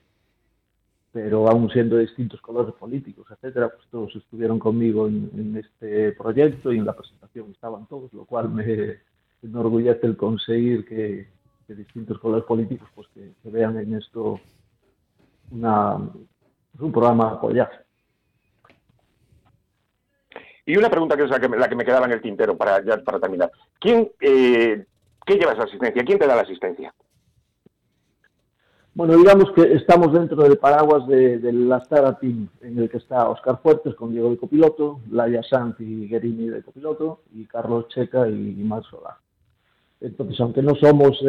pero 1.11 1.47
aún 1.47 1.69
siendo 1.69 1.97
de 1.97 2.03
distintos 2.03 2.41
colores 2.41 2.73
políticos, 2.75 3.27
etcétera, 3.29 3.69
pues 3.69 3.87
todos 3.89 4.15
estuvieron 4.15 4.59
conmigo 4.59 5.07
en, 5.07 5.55
este 5.57 6.13
proyecto 6.13 6.71
y 6.71 6.77
en 6.77 6.85
la 6.85 6.95
presentación 6.95 7.51
estaban 7.51 7.85
todos, 7.87 8.11
lo 8.13 8.25
cual 8.25 8.49
me 8.49 8.99
enorgullece 9.43 10.07
el 10.07 10.17
conseguir 10.17 10.85
que, 10.85 11.27
distintos 11.67 12.17
colores 12.19 12.45
políticos 12.45 12.87
pues 12.95 13.07
que, 13.09 13.33
vean 13.49 13.77
en 13.77 13.95
esto 13.95 14.39
una, 15.51 15.99
un 16.79 16.91
programa 16.91 17.29
a 17.29 17.33
apoyar. 17.33 17.85
Y 20.65 20.75
una 20.75 20.89
pregunta 20.89 21.15
que 21.15 21.23
es 21.23 21.29
la 21.29 21.39
que, 21.39 21.75
me 21.75 21.85
quedaba 21.85 22.05
en 22.07 22.11
el 22.11 22.21
tintero 22.21 22.57
para, 22.57 22.83
ya, 22.83 22.97
para 22.97 23.19
terminar. 23.19 23.49
¿Quién, 23.79 24.11
eh, 24.19 24.85
¿Qué 25.25 25.35
lleva 25.35 25.53
esa 25.53 25.63
asistencia? 25.63 26.03
¿Quién 26.03 26.19
te 26.19 26.27
da 26.27 26.35
la 26.35 26.41
asistencia? 26.41 26.93
Bueno, 28.93 29.15
digamos 29.15 29.51
que 29.51 29.61
estamos 29.73 30.11
dentro 30.11 30.41
del 30.41 30.57
paraguas 30.57 31.07
de, 31.07 31.37
del 31.37 31.71
Astara 31.71 32.17
Team, 32.17 32.49
en 32.61 32.79
el 32.79 32.89
que 32.89 32.97
está 32.97 33.29
Oscar 33.29 33.59
Fuertes 33.61 33.93
con 33.93 34.11
Diego 34.11 34.31
de 34.31 34.37
copiloto, 34.37 35.01
Laia 35.11 35.43
Sanz 35.43 35.79
y 35.79 36.07
Guerini 36.07 36.49
de 36.49 36.63
copiloto, 36.63 37.21
y 37.31 37.45
Carlos 37.45 37.87
Checa 37.89 38.27
y, 38.27 38.55
Mar 38.63 38.81
Entonces, 40.01 40.39
aunque 40.39 40.63
no 40.63 40.73
somos 40.75 41.21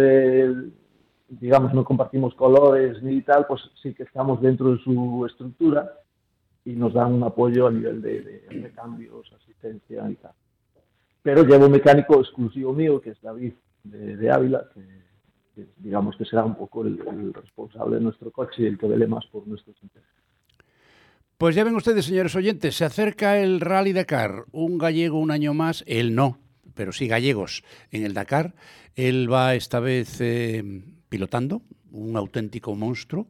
digamos, 1.28 1.74
no 1.74 1.84
compartimos 1.84 2.34
colores 2.34 3.02
ni 3.02 3.22
tal, 3.22 3.46
pues 3.46 3.60
sí 3.82 3.94
que 3.94 4.04
estamos 4.04 4.40
dentro 4.40 4.72
de 4.72 4.78
su 4.82 5.26
estructura 5.26 5.92
y 6.64 6.72
nos 6.72 6.94
dan 6.94 7.12
un 7.12 7.22
apoyo 7.22 7.66
a 7.66 7.70
nivel 7.70 8.02
de, 8.02 8.20
de, 8.20 8.70
cambios, 8.74 9.30
asistencia 9.32 10.10
y 10.10 10.14
tal. 10.16 10.32
Pero 11.22 11.44
llevo 11.44 11.66
un 11.66 11.72
mecánico 11.72 12.20
exclusivo 12.20 12.72
mío, 12.72 13.00
que 13.00 13.10
es 13.10 13.20
David 13.20 13.52
de, 13.84 14.30
Ávila, 14.30 14.64
que, 14.74 15.66
digamos 15.76 16.16
que 16.16 16.24
será 16.24 16.44
un 16.44 16.54
poco 16.54 16.82
el, 16.82 17.00
el, 17.08 17.34
responsable 17.34 17.96
de 17.96 18.02
nuestro 18.02 18.30
coche 18.30 18.62
y 18.62 18.66
el 18.66 18.78
que 18.78 18.86
vele 18.86 19.06
más 19.06 19.26
por 19.26 19.46
nuestros 19.46 19.76
intereses. 19.82 20.14
Pues 21.36 21.54
ya 21.54 21.64
ven 21.64 21.76
ustedes, 21.76 22.04
señores 22.04 22.34
oyentes, 22.34 22.76
se 22.76 22.84
acerca 22.84 23.38
el 23.38 23.60
Rally 23.60 23.92
Dakar, 23.92 24.44
un 24.52 24.76
gallego 24.76 25.18
un 25.18 25.30
año 25.30 25.54
más, 25.54 25.84
él 25.86 26.14
no, 26.14 26.38
pero 26.74 26.92
sí 26.92 27.06
gallegos 27.08 27.62
en 27.90 28.04
el 28.04 28.14
Dakar. 28.14 28.54
Él 28.94 29.32
va 29.32 29.54
esta 29.54 29.80
vez 29.80 30.20
eh, 30.20 30.82
pilotando, 31.08 31.62
un 31.90 32.16
auténtico 32.16 32.74
monstruo, 32.74 33.26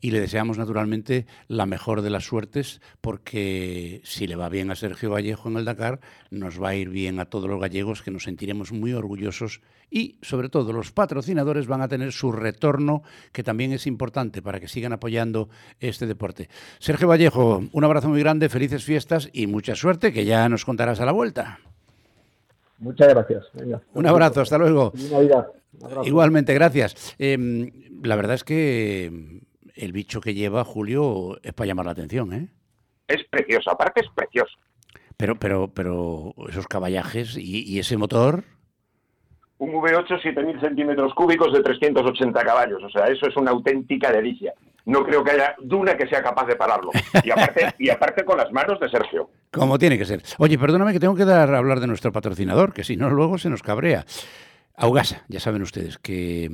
y 0.00 0.10
le 0.10 0.20
deseamos 0.20 0.58
naturalmente 0.58 1.26
la 1.48 1.66
mejor 1.66 2.02
de 2.02 2.10
las 2.10 2.24
suertes, 2.24 2.80
porque 3.00 4.00
si 4.04 4.26
le 4.26 4.36
va 4.36 4.48
bien 4.48 4.70
a 4.70 4.76
Sergio 4.76 5.10
Vallejo 5.10 5.48
en 5.48 5.56
el 5.56 5.64
Dakar, 5.64 6.00
nos 6.30 6.62
va 6.62 6.70
a 6.70 6.74
ir 6.74 6.88
bien 6.88 7.20
a 7.20 7.26
todos 7.26 7.48
los 7.48 7.60
gallegos, 7.60 8.02
que 8.02 8.10
nos 8.10 8.24
sentiremos 8.24 8.72
muy 8.72 8.92
orgullosos 8.92 9.60
y 9.90 10.16
sobre 10.22 10.48
todo 10.48 10.72
los 10.72 10.90
patrocinadores 10.90 11.66
van 11.66 11.82
a 11.82 11.88
tener 11.88 12.12
su 12.12 12.32
retorno, 12.32 13.02
que 13.30 13.42
también 13.42 13.72
es 13.72 13.86
importante 13.86 14.40
para 14.40 14.58
que 14.58 14.68
sigan 14.68 14.92
apoyando 14.92 15.48
este 15.80 16.06
deporte. 16.06 16.48
Sergio 16.78 17.08
Vallejo, 17.08 17.62
un 17.70 17.84
abrazo 17.84 18.08
muy 18.08 18.20
grande, 18.20 18.48
felices 18.48 18.84
fiestas 18.84 19.28
y 19.32 19.46
mucha 19.46 19.74
suerte, 19.74 20.12
que 20.12 20.24
ya 20.24 20.48
nos 20.48 20.64
contarás 20.64 21.00
a 21.00 21.06
la 21.06 21.12
vuelta. 21.12 21.60
Muchas 22.78 23.08
gracias. 23.08 23.44
Un 23.94 24.06
abrazo, 24.06 24.40
hasta 24.40 24.58
luego. 24.58 24.92
Igualmente, 26.04 26.54
gracias. 26.54 27.14
Em, 27.18 27.70
la 28.02 28.16
verdad 28.16 28.34
es 28.34 28.44
que 28.44 29.40
el 29.74 29.92
bicho 29.92 30.20
que 30.20 30.34
lleva 30.34 30.64
Julio 30.64 31.38
es 31.42 31.52
para 31.52 31.68
llamar 31.68 31.86
la 31.86 31.92
atención, 31.92 32.32
¿eh? 32.32 32.48
Es 33.08 33.24
precioso, 33.24 33.70
aparte 33.70 34.00
es 34.00 34.08
precioso. 34.14 34.58
Pero, 35.16 35.38
pero, 35.38 35.68
pero 35.68 36.34
esos 36.48 36.66
caballajes 36.66 37.36
y, 37.36 37.78
ese 37.78 37.96
motor. 37.96 38.44
Un 39.58 39.72
V8 39.72 40.20
7000 40.20 40.60
centímetros 40.60 41.14
cúbicos 41.14 41.52
de 41.52 41.62
380 41.62 42.42
caballos, 42.42 42.82
o 42.82 42.90
sea, 42.90 43.06
eso 43.06 43.28
es 43.28 43.36
una 43.36 43.52
auténtica 43.52 44.10
delicia. 44.10 44.52
No 44.84 45.04
creo 45.04 45.22
que 45.22 45.30
haya 45.30 45.54
duna 45.62 45.96
que 45.96 46.08
sea 46.08 46.22
capaz 46.22 46.46
de 46.46 46.56
pararlo. 46.56 46.90
Y 47.22 47.30
aparte, 47.30 47.72
y 47.78 47.88
aparte 47.88 48.24
con 48.24 48.36
las 48.36 48.50
manos 48.50 48.80
de 48.80 48.88
Sergio. 48.88 49.30
Como 49.52 49.78
tiene 49.78 49.96
que 49.96 50.04
ser. 50.04 50.22
Oye, 50.38 50.58
perdóname 50.58 50.92
que 50.92 50.98
tengo 50.98 51.14
que 51.14 51.24
dar 51.24 51.54
a 51.54 51.58
hablar 51.58 51.78
de 51.78 51.86
nuestro 51.86 52.10
patrocinador, 52.10 52.72
que 52.72 52.82
si 52.82 52.96
no 52.96 53.08
luego 53.08 53.38
se 53.38 53.48
nos 53.48 53.62
cabrea. 53.62 54.04
Augasa, 54.74 55.24
ya 55.28 55.40
saben 55.40 55.62
ustedes 55.62 55.98
que 55.98 56.44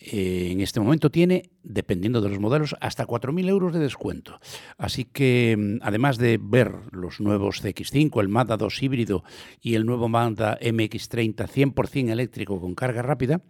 eh, 0.00 0.48
en 0.50 0.60
este 0.60 0.80
momento 0.80 1.10
tiene, 1.10 1.50
dependiendo 1.62 2.20
de 2.20 2.28
los 2.28 2.40
modelos, 2.40 2.74
hasta 2.80 3.06
4.000 3.06 3.48
euros 3.48 3.72
de 3.72 3.78
descuento. 3.78 4.40
Así 4.78 5.04
que, 5.04 5.78
además 5.80 6.18
de 6.18 6.38
ver 6.42 6.72
los 6.90 7.20
nuevos 7.20 7.62
CX5, 7.62 8.20
el 8.20 8.28
Mazda 8.28 8.56
2 8.56 8.82
híbrido 8.82 9.24
y 9.60 9.74
el 9.74 9.86
nuevo 9.86 10.08
Mazda 10.08 10.58
MX30 10.60 11.48
100% 11.48 12.10
eléctrico 12.10 12.60
con 12.60 12.74
carga 12.74 13.02
rápida, 13.02 13.42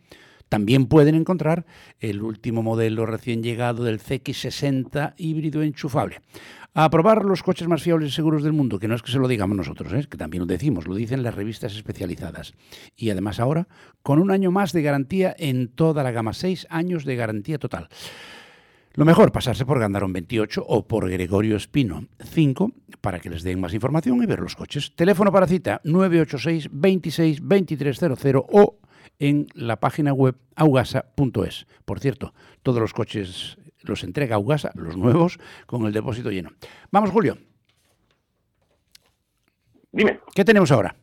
también 0.53 0.85
pueden 0.85 1.15
encontrar 1.15 1.65
el 1.99 2.21
último 2.21 2.63
modelo 2.63 3.07
recién 3.07 3.43
llegado 3.43 3.85
del 3.85 3.99
CX60 3.99 5.15
híbrido 5.17 5.63
enchufable. 5.63 6.21
A 6.75 6.91
probar 6.91 7.25
los 7.25 7.43
coches 7.43 7.69
más 7.69 7.83
fiables 7.83 8.11
y 8.11 8.13
seguros 8.13 8.43
del 8.43 8.53
mundo, 8.53 8.79
que 8.79 8.87
no 8.87 8.95
es 8.95 9.01
que 9.01 9.11
se 9.11 9.19
lo 9.19 9.29
digamos 9.29 9.57
nosotros, 9.57 9.91
¿eh? 9.95 10.07
que 10.11 10.19
también 10.19 10.43
lo 10.43 10.47
decimos, 10.47 10.87
lo 10.87 10.95
dicen 10.95 11.23
las 11.23 11.35
revistas 11.35 11.75
especializadas. 11.75 12.53
Y 12.99 13.09
además 13.09 13.41
ahora, 13.41 13.67
con 14.03 14.19
un 14.19 14.31
año 14.31 14.51
más 14.51 14.75
de 14.75 14.83
garantía 14.83 15.35
en 15.39 15.69
toda 15.69 16.03
la 16.03 16.11
gama, 16.11 16.35
seis 16.35 16.67
años 16.69 17.07
de 17.07 17.17
garantía 17.17 17.57
total. 17.59 17.89
Lo 18.93 19.07
mejor, 19.07 19.33
pasarse 19.33 19.65
por 19.65 19.81
Gandarón 19.81 20.13
28 20.13 20.67
o 20.69 20.87
por 20.87 21.09
Gregorio 21.09 21.57
Espino 21.57 22.09
5 22.23 22.73
para 23.01 23.21
que 23.21 23.31
les 23.31 23.43
den 23.43 23.59
más 23.59 23.73
información 23.73 24.23
y 24.23 24.27
ver 24.27 24.41
los 24.41 24.55
coches. 24.55 24.93
Teléfono 24.95 25.33
para 25.33 25.47
cita 25.47 25.81
986 25.85 26.69
26 26.71 27.41
2300 27.41 28.45
o 28.53 28.77
en 29.19 29.47
la 29.55 29.81
página 29.81 30.13
web 30.13 30.37
augasa.es. 30.57 31.67
Por 31.85 32.01
cierto, 32.01 32.35
todos 32.63 32.81
los 32.81 32.93
coches 32.93 33.59
los 33.83 34.05
entrega 34.05 34.37
Augasa, 34.37 34.71
los 34.75 34.97
nuevos, 34.97 35.39
con 35.67 35.87
el 35.87 35.93
depósito 35.93 36.31
lleno. 36.31 36.51
Vamos, 36.91 37.11
Julio. 37.11 37.37
Dime. 39.91 40.21
¿Qué 40.35 40.45
tenemos 40.45 40.71
ahora? 40.71 40.95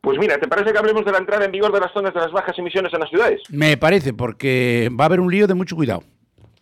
Pues 0.00 0.18
mira, 0.18 0.38
¿te 0.38 0.48
parece 0.48 0.72
que 0.72 0.78
hablemos 0.78 1.04
de 1.04 1.12
la 1.12 1.18
entrada 1.18 1.44
en 1.44 1.52
vigor 1.52 1.72
de 1.72 1.80
las 1.80 1.92
zonas 1.92 2.14
de 2.14 2.20
las 2.20 2.32
bajas 2.32 2.58
emisiones 2.58 2.92
en 2.94 3.00
las 3.00 3.10
ciudades? 3.10 3.42
Me 3.50 3.76
parece, 3.76 4.14
porque 4.14 4.88
va 4.98 5.04
a 5.04 5.06
haber 5.06 5.20
un 5.20 5.30
lío 5.30 5.46
de 5.46 5.54
mucho 5.54 5.76
cuidado. 5.76 6.02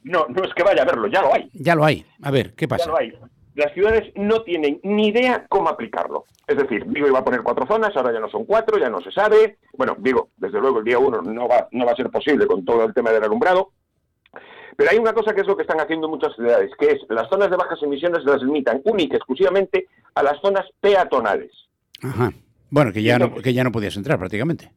No, 0.02 0.26
no 0.28 0.44
es 0.44 0.52
que 0.54 0.62
vaya 0.62 0.82
a 0.82 0.84
verlo, 0.84 1.06
ya 1.08 1.22
lo 1.22 1.34
hay. 1.34 1.50
Ya 1.52 1.74
lo 1.74 1.84
hay. 1.84 2.04
A 2.22 2.30
ver, 2.30 2.54
¿qué 2.54 2.68
pasa? 2.68 2.86
Ya 2.86 2.90
lo 2.90 2.98
hay 2.98 3.12
las 3.54 3.73
ciudades 3.73 4.12
no 4.16 4.42
tienen 4.42 4.80
ni 4.82 5.08
idea 5.08 5.46
cómo 5.49 5.68
aplicarlo. 5.68 6.25
Es 6.46 6.56
decir, 6.56 6.84
Vigo 6.87 7.06
iba 7.06 7.20
a 7.20 7.25
poner 7.25 7.42
cuatro 7.42 7.66
zonas, 7.66 7.96
ahora 7.96 8.12
ya 8.12 8.20
no 8.20 8.28
son 8.28 8.44
cuatro, 8.44 8.78
ya 8.78 8.88
no 8.88 9.00
se 9.00 9.12
sabe. 9.12 9.58
Bueno, 9.76 9.96
digo, 9.99 10.30
desde 10.37 10.61
luego 10.61 10.80
el 10.80 10.84
día 10.84 10.99
uno 10.99 11.23
no 11.23 11.49
va, 11.49 11.68
no 11.70 11.87
va 11.87 11.92
a 11.92 11.96
ser 11.96 12.11
posible 12.11 12.46
con 12.46 12.64
todo 12.64 12.84
el 12.84 12.92
tema 12.92 13.12
del 13.12 13.25
alumbrado. 13.25 13.70
Pero 14.76 14.90
hay 14.90 14.99
una 14.99 15.12
cosa 15.12 15.32
que 15.32 15.42
es 15.42 15.46
lo 15.46 15.56
que 15.56 15.62
están 15.62 15.80
haciendo 15.80 16.08
muchas 16.08 16.34
ciudades, 16.34 16.73
que 16.78 16.87
es 16.87 17.00
las 17.08 17.28
zonas 17.28 17.49
de 17.49 17.56
bajas 17.56 17.80
emisiones 17.82 18.25
las 18.25 18.42
limitan 18.42 18.82
única 18.84 19.14
y 19.14 19.16
exclusivamente 19.16 19.87
a 20.16 20.23
las 20.25 20.40
zonas 20.40 20.66
peatonales. 20.80 21.52
Ajá. 22.02 22.32
Bueno, 22.70 22.92
que 22.92 23.02
ya, 23.02 23.18
no, 23.18 23.37
que 23.37 23.54
ya 23.54 23.62
no 23.62 23.70
podías 23.70 23.96
entrar 23.96 24.18
prácticamente. 24.18 24.73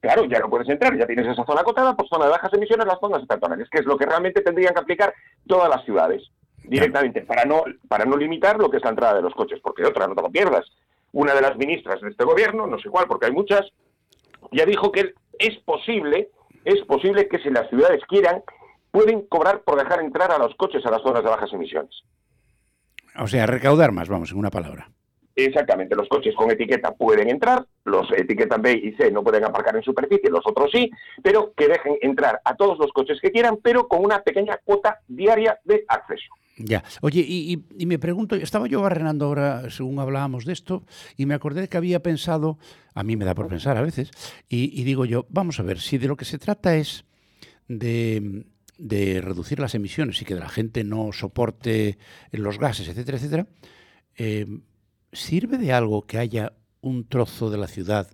Claro, 0.00 0.24
ya 0.24 0.40
no 0.40 0.48
puedes 0.48 0.68
entrar, 0.70 0.96
ya 0.96 1.06
tienes 1.06 1.28
esa 1.28 1.44
zona 1.44 1.60
acotada, 1.60 1.94
pues 1.94 2.08
zona 2.08 2.24
de 2.24 2.30
bajas 2.30 2.52
emisiones, 2.54 2.86
las 2.86 2.98
zonas 2.98 3.24
peatonales, 3.26 3.68
que 3.70 3.80
es 3.80 3.84
lo 3.84 3.98
que 3.98 4.06
realmente 4.06 4.40
tendrían 4.40 4.72
que 4.72 4.80
aplicar 4.80 5.14
todas 5.46 5.68
las 5.68 5.84
ciudades 5.84 6.22
directamente, 6.64 7.22
para 7.22 7.44
no, 7.44 7.64
para 7.88 8.04
no 8.04 8.16
limitar 8.16 8.58
lo 8.58 8.70
que 8.70 8.78
es 8.78 8.84
la 8.84 8.90
entrada 8.90 9.14
de 9.14 9.22
los 9.22 9.34
coches, 9.34 9.60
porque 9.62 9.84
otra, 9.84 10.06
no 10.06 10.14
te 10.14 10.22
lo 10.22 10.30
pierdas. 10.30 10.66
Una 11.12 11.34
de 11.34 11.42
las 11.42 11.56
ministras 11.56 12.00
de 12.00 12.10
este 12.10 12.24
gobierno, 12.24 12.66
no 12.66 12.78
sé 12.78 12.88
cuál, 12.88 13.06
porque 13.06 13.26
hay 13.26 13.32
muchas, 13.32 13.70
ya 14.50 14.64
dijo 14.64 14.90
que 14.90 15.14
es 15.38 15.58
posible, 15.64 16.30
es 16.64 16.80
posible 16.82 17.28
que 17.28 17.38
si 17.38 17.50
las 17.50 17.68
ciudades 17.68 18.02
quieran, 18.08 18.42
pueden 18.90 19.22
cobrar 19.26 19.62
por 19.62 19.78
dejar 19.78 20.00
entrar 20.00 20.30
a 20.32 20.38
los 20.38 20.54
coches 20.54 20.84
a 20.86 20.90
las 20.90 21.02
zonas 21.02 21.22
de 21.22 21.30
bajas 21.30 21.52
emisiones. 21.52 22.02
O 23.18 23.26
sea, 23.26 23.46
recaudar 23.46 23.92
más, 23.92 24.08
vamos, 24.08 24.30
en 24.30 24.38
una 24.38 24.50
palabra. 24.50 24.88
Exactamente, 25.34 25.96
los 25.96 26.08
coches 26.08 26.34
con 26.34 26.50
etiqueta 26.50 26.92
pueden 26.92 27.30
entrar, 27.30 27.64
los 27.84 28.10
etiquetas 28.12 28.60
B 28.60 28.72
y 28.72 28.92
C 28.92 29.10
no 29.10 29.22
pueden 29.22 29.44
aparcar 29.44 29.74
en 29.76 29.82
superficie, 29.82 30.30
los 30.30 30.46
otros 30.46 30.70
sí, 30.70 30.90
pero 31.22 31.54
que 31.56 31.68
dejen 31.68 31.96
entrar 32.02 32.40
a 32.44 32.54
todos 32.54 32.78
los 32.78 32.92
coches 32.92 33.18
que 33.20 33.30
quieran, 33.30 33.56
pero 33.62 33.88
con 33.88 34.04
una 34.04 34.22
pequeña 34.22 34.58
cuota 34.62 35.00
diaria 35.08 35.58
de 35.64 35.84
acceso. 35.88 36.34
Ya. 36.58 36.84
Oye, 37.00 37.24
y, 37.26 37.86
me 37.86 37.98
pregunto, 37.98 38.36
estaba 38.36 38.66
yo 38.66 38.82
barrenando 38.82 39.26
ahora, 39.26 39.70
según 39.70 39.98
hablábamos 39.98 40.44
de 40.44 40.52
esto, 40.52 40.84
y 41.16 41.24
me 41.26 41.34
acordé 41.34 41.68
que 41.68 41.76
había 41.76 42.02
pensado, 42.02 42.58
a 42.94 43.02
mí 43.02 43.16
me 43.16 43.24
da 43.24 43.34
por 43.34 43.48
pensar 43.48 43.76
a 43.76 43.82
veces, 43.82 44.10
y, 44.48 44.82
digo 44.84 45.04
yo, 45.04 45.26
vamos 45.30 45.58
a 45.60 45.62
ver, 45.62 45.80
si 45.80 45.98
de 45.98 46.08
lo 46.08 46.16
que 46.16 46.24
se 46.24 46.38
trata 46.38 46.76
es 46.76 47.04
de, 47.68 48.44
reducir 48.78 49.60
las 49.60 49.74
emisiones 49.74 50.20
y 50.20 50.24
que 50.24 50.34
la 50.34 50.48
gente 50.48 50.84
no 50.84 51.12
soporte 51.12 51.98
los 52.32 52.58
gases, 52.58 52.88
etcétera, 52.88 53.16
etcétera, 53.16 53.46
eh, 54.16 54.46
¿sirve 55.12 55.56
de 55.56 55.72
algo 55.72 56.06
que 56.06 56.18
haya 56.18 56.52
un 56.82 57.08
trozo 57.08 57.50
de 57.50 57.58
la 57.58 57.68
ciudad 57.68 58.10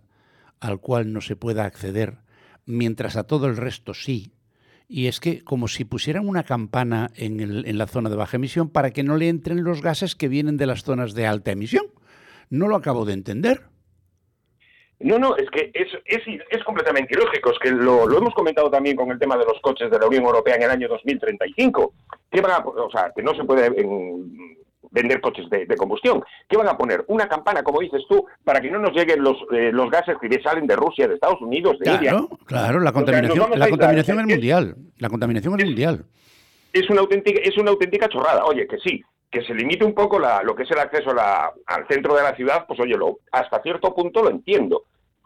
al 0.60 0.80
cual 0.80 1.12
no 1.12 1.20
se 1.20 1.34
pueda 1.34 1.64
acceder, 1.64 2.18
mientras 2.66 3.16
a 3.16 3.24
todo 3.24 3.46
el 3.46 3.56
resto 3.56 3.94
sí? 3.94 4.32
Y 4.88 5.06
es 5.06 5.20
que 5.20 5.44
como 5.44 5.68
si 5.68 5.84
pusieran 5.84 6.26
una 6.26 6.44
campana 6.44 7.10
en, 7.14 7.76
la 7.76 7.86
zona 7.86 8.08
de 8.08 8.16
baja 8.16 8.38
emisión 8.38 8.70
para 8.70 8.90
que 8.90 9.02
no 9.02 9.16
le 9.16 9.28
entren 9.28 9.62
los 9.62 9.82
gases 9.82 10.14
que 10.14 10.28
vienen 10.28 10.56
de 10.56 10.66
las 10.66 10.82
zonas 10.82 11.14
de 11.14 11.26
alta 11.26 11.52
emisión. 11.52 11.86
No 12.48 12.66
lo 12.68 12.76
acabo 12.76 13.04
de 13.04 13.12
entender. 13.12 13.60
No, 15.00 15.18
no, 15.18 15.36
es 15.36 15.48
que 15.50 15.70
es 15.74 16.64
completamente 16.64 17.14
ilógico. 17.14 17.52
Es 17.52 17.58
que 17.58 17.70
lo, 17.70 18.06
lo, 18.06 18.18
hemos 18.18 18.34
comentado 18.34 18.70
también 18.70 18.96
con 18.96 19.10
el 19.10 19.18
tema 19.18 19.36
de 19.36 19.44
los 19.44 19.60
coches 19.60 19.90
de 19.90 19.98
la 19.98 20.06
Unión 20.06 20.24
Europea 20.24 20.56
en 20.56 20.62
el 20.62 20.70
año 20.70 20.88
2035. 20.88 21.92
Que, 22.30 22.40
van 22.40 22.52
a, 22.52 22.58
o 22.58 22.90
sea, 22.90 23.12
que 23.14 23.22
no 23.22 23.34
se 23.34 23.44
puede 23.44 23.66
en, 23.66 24.56
vender 24.90 25.20
coches 25.20 25.48
de, 25.50 25.66
combustión. 25.76 26.22
¿Qué 26.48 26.56
van 26.56 26.68
a 26.68 26.76
poner? 26.76 27.04
Una 27.08 27.28
campana, 27.28 27.62
como 27.62 27.80
dices 27.80 28.02
tú, 28.08 28.26
para 28.44 28.60
que 28.60 28.70
no 28.70 28.78
nos 28.78 28.92
lleguen 28.92 29.22
los, 29.22 29.36
eh, 29.52 29.70
los 29.72 29.90
gases 29.90 30.16
que 30.20 30.42
salen 30.42 30.66
de 30.66 30.76
Rusia, 30.76 31.08
de 31.08 31.14
Estados 31.14 31.40
Unidos, 31.40 31.78
de 31.78 31.84
claro, 31.84 31.96
India. 31.96 32.38
Claro, 32.46 32.80
la 32.80 32.92
contaminación, 32.92 33.50
la 33.54 33.68
contaminación 33.68 34.20
es, 34.20 34.26
mundial. 34.26 34.76
La 34.98 35.08
contaminación 35.08 35.60
es, 35.60 35.66
mundial. 35.66 36.04
Es 36.72 36.88
una, 36.90 37.00
auténtica, 37.00 37.40
es 37.42 37.56
una 37.58 37.70
auténtica 37.70 38.08
chorrada. 38.08 38.44
Oye, 38.44 38.66
que 38.66 38.78
sí, 38.78 39.02
que 39.30 39.42
se 39.42 39.54
limite 39.54 39.84
un 39.84 39.94
poco 39.94 40.18
la, 40.18 40.42
lo 40.42 40.54
que 40.54 40.62
es 40.62 40.70
el 40.70 40.78
acceso 40.78 41.10
al 41.10 41.86
centro 41.88 42.14
de 42.14 42.22
la 42.22 42.34
ciudad, 42.34 42.64
pues 42.66 42.80
oye, 42.80 42.96
lo, 42.96 43.18
hasta 43.32 43.62
cierto 43.62 43.94
punto 43.94 44.22
lo 44.22 44.30
entiendo. 44.30 44.84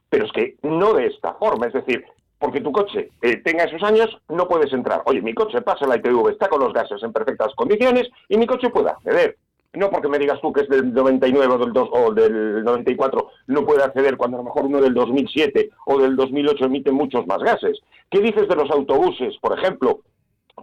Pero 0.09 0.26
es 0.26 0.33
que 0.33 0.57
no 0.62 0.92
de 0.92 1.07
esta 1.07 1.35
forma. 1.35 1.66
Es 1.66 1.73
decir, 1.73 2.04
porque 2.42 2.61
tu 2.61 2.73
coche 2.73 3.11
eh, 3.23 3.37
tenga 3.37 3.64
esos 3.64 3.83
años, 3.85 4.11
no 4.28 4.49
puedes 4.49 4.73
entrar. 4.73 5.02
Oye, 5.07 5.23
mi 5.23 5.33
coche 5.33 5.62
pasa 5.62 5.87
la 5.87 5.97
ITV, 5.97 6.28
está 6.31 6.49
con 6.49 6.61
los 6.61 6.73
gases 6.73 7.00
en 7.02 7.12
perfectas 7.12 7.54
condiciones 7.54 8.09
y 8.28 8.37
mi 8.37 8.47
coche 8.47 8.69
puede 8.69 8.90
acceder. 8.90 9.37
No 9.74 9.90
porque 9.90 10.08
me 10.08 10.18
digas 10.18 10.40
tú 10.40 10.52
que 10.52 10.62
es 10.62 10.68
del 10.68 10.92
99 10.92 11.54
o 11.54 11.58
del, 11.58 11.72
2, 11.72 11.88
o 11.92 12.12
del 12.12 12.64
94, 12.64 13.28
no 13.46 13.64
puede 13.64 13.82
acceder 13.82 14.16
cuando 14.16 14.36
a 14.36 14.40
lo 14.40 14.44
mejor 14.44 14.66
uno 14.66 14.80
del 14.80 14.94
2007 14.94 15.70
o 15.86 15.98
del 15.98 16.16
2008 16.16 16.64
emite 16.66 16.92
muchos 16.92 17.26
más 17.26 17.38
gases. 17.38 17.80
¿Qué 18.10 18.20
dices 18.20 18.48
de 18.48 18.56
los 18.56 18.70
autobuses, 18.70 19.36
por 19.40 19.58
ejemplo? 19.58 20.00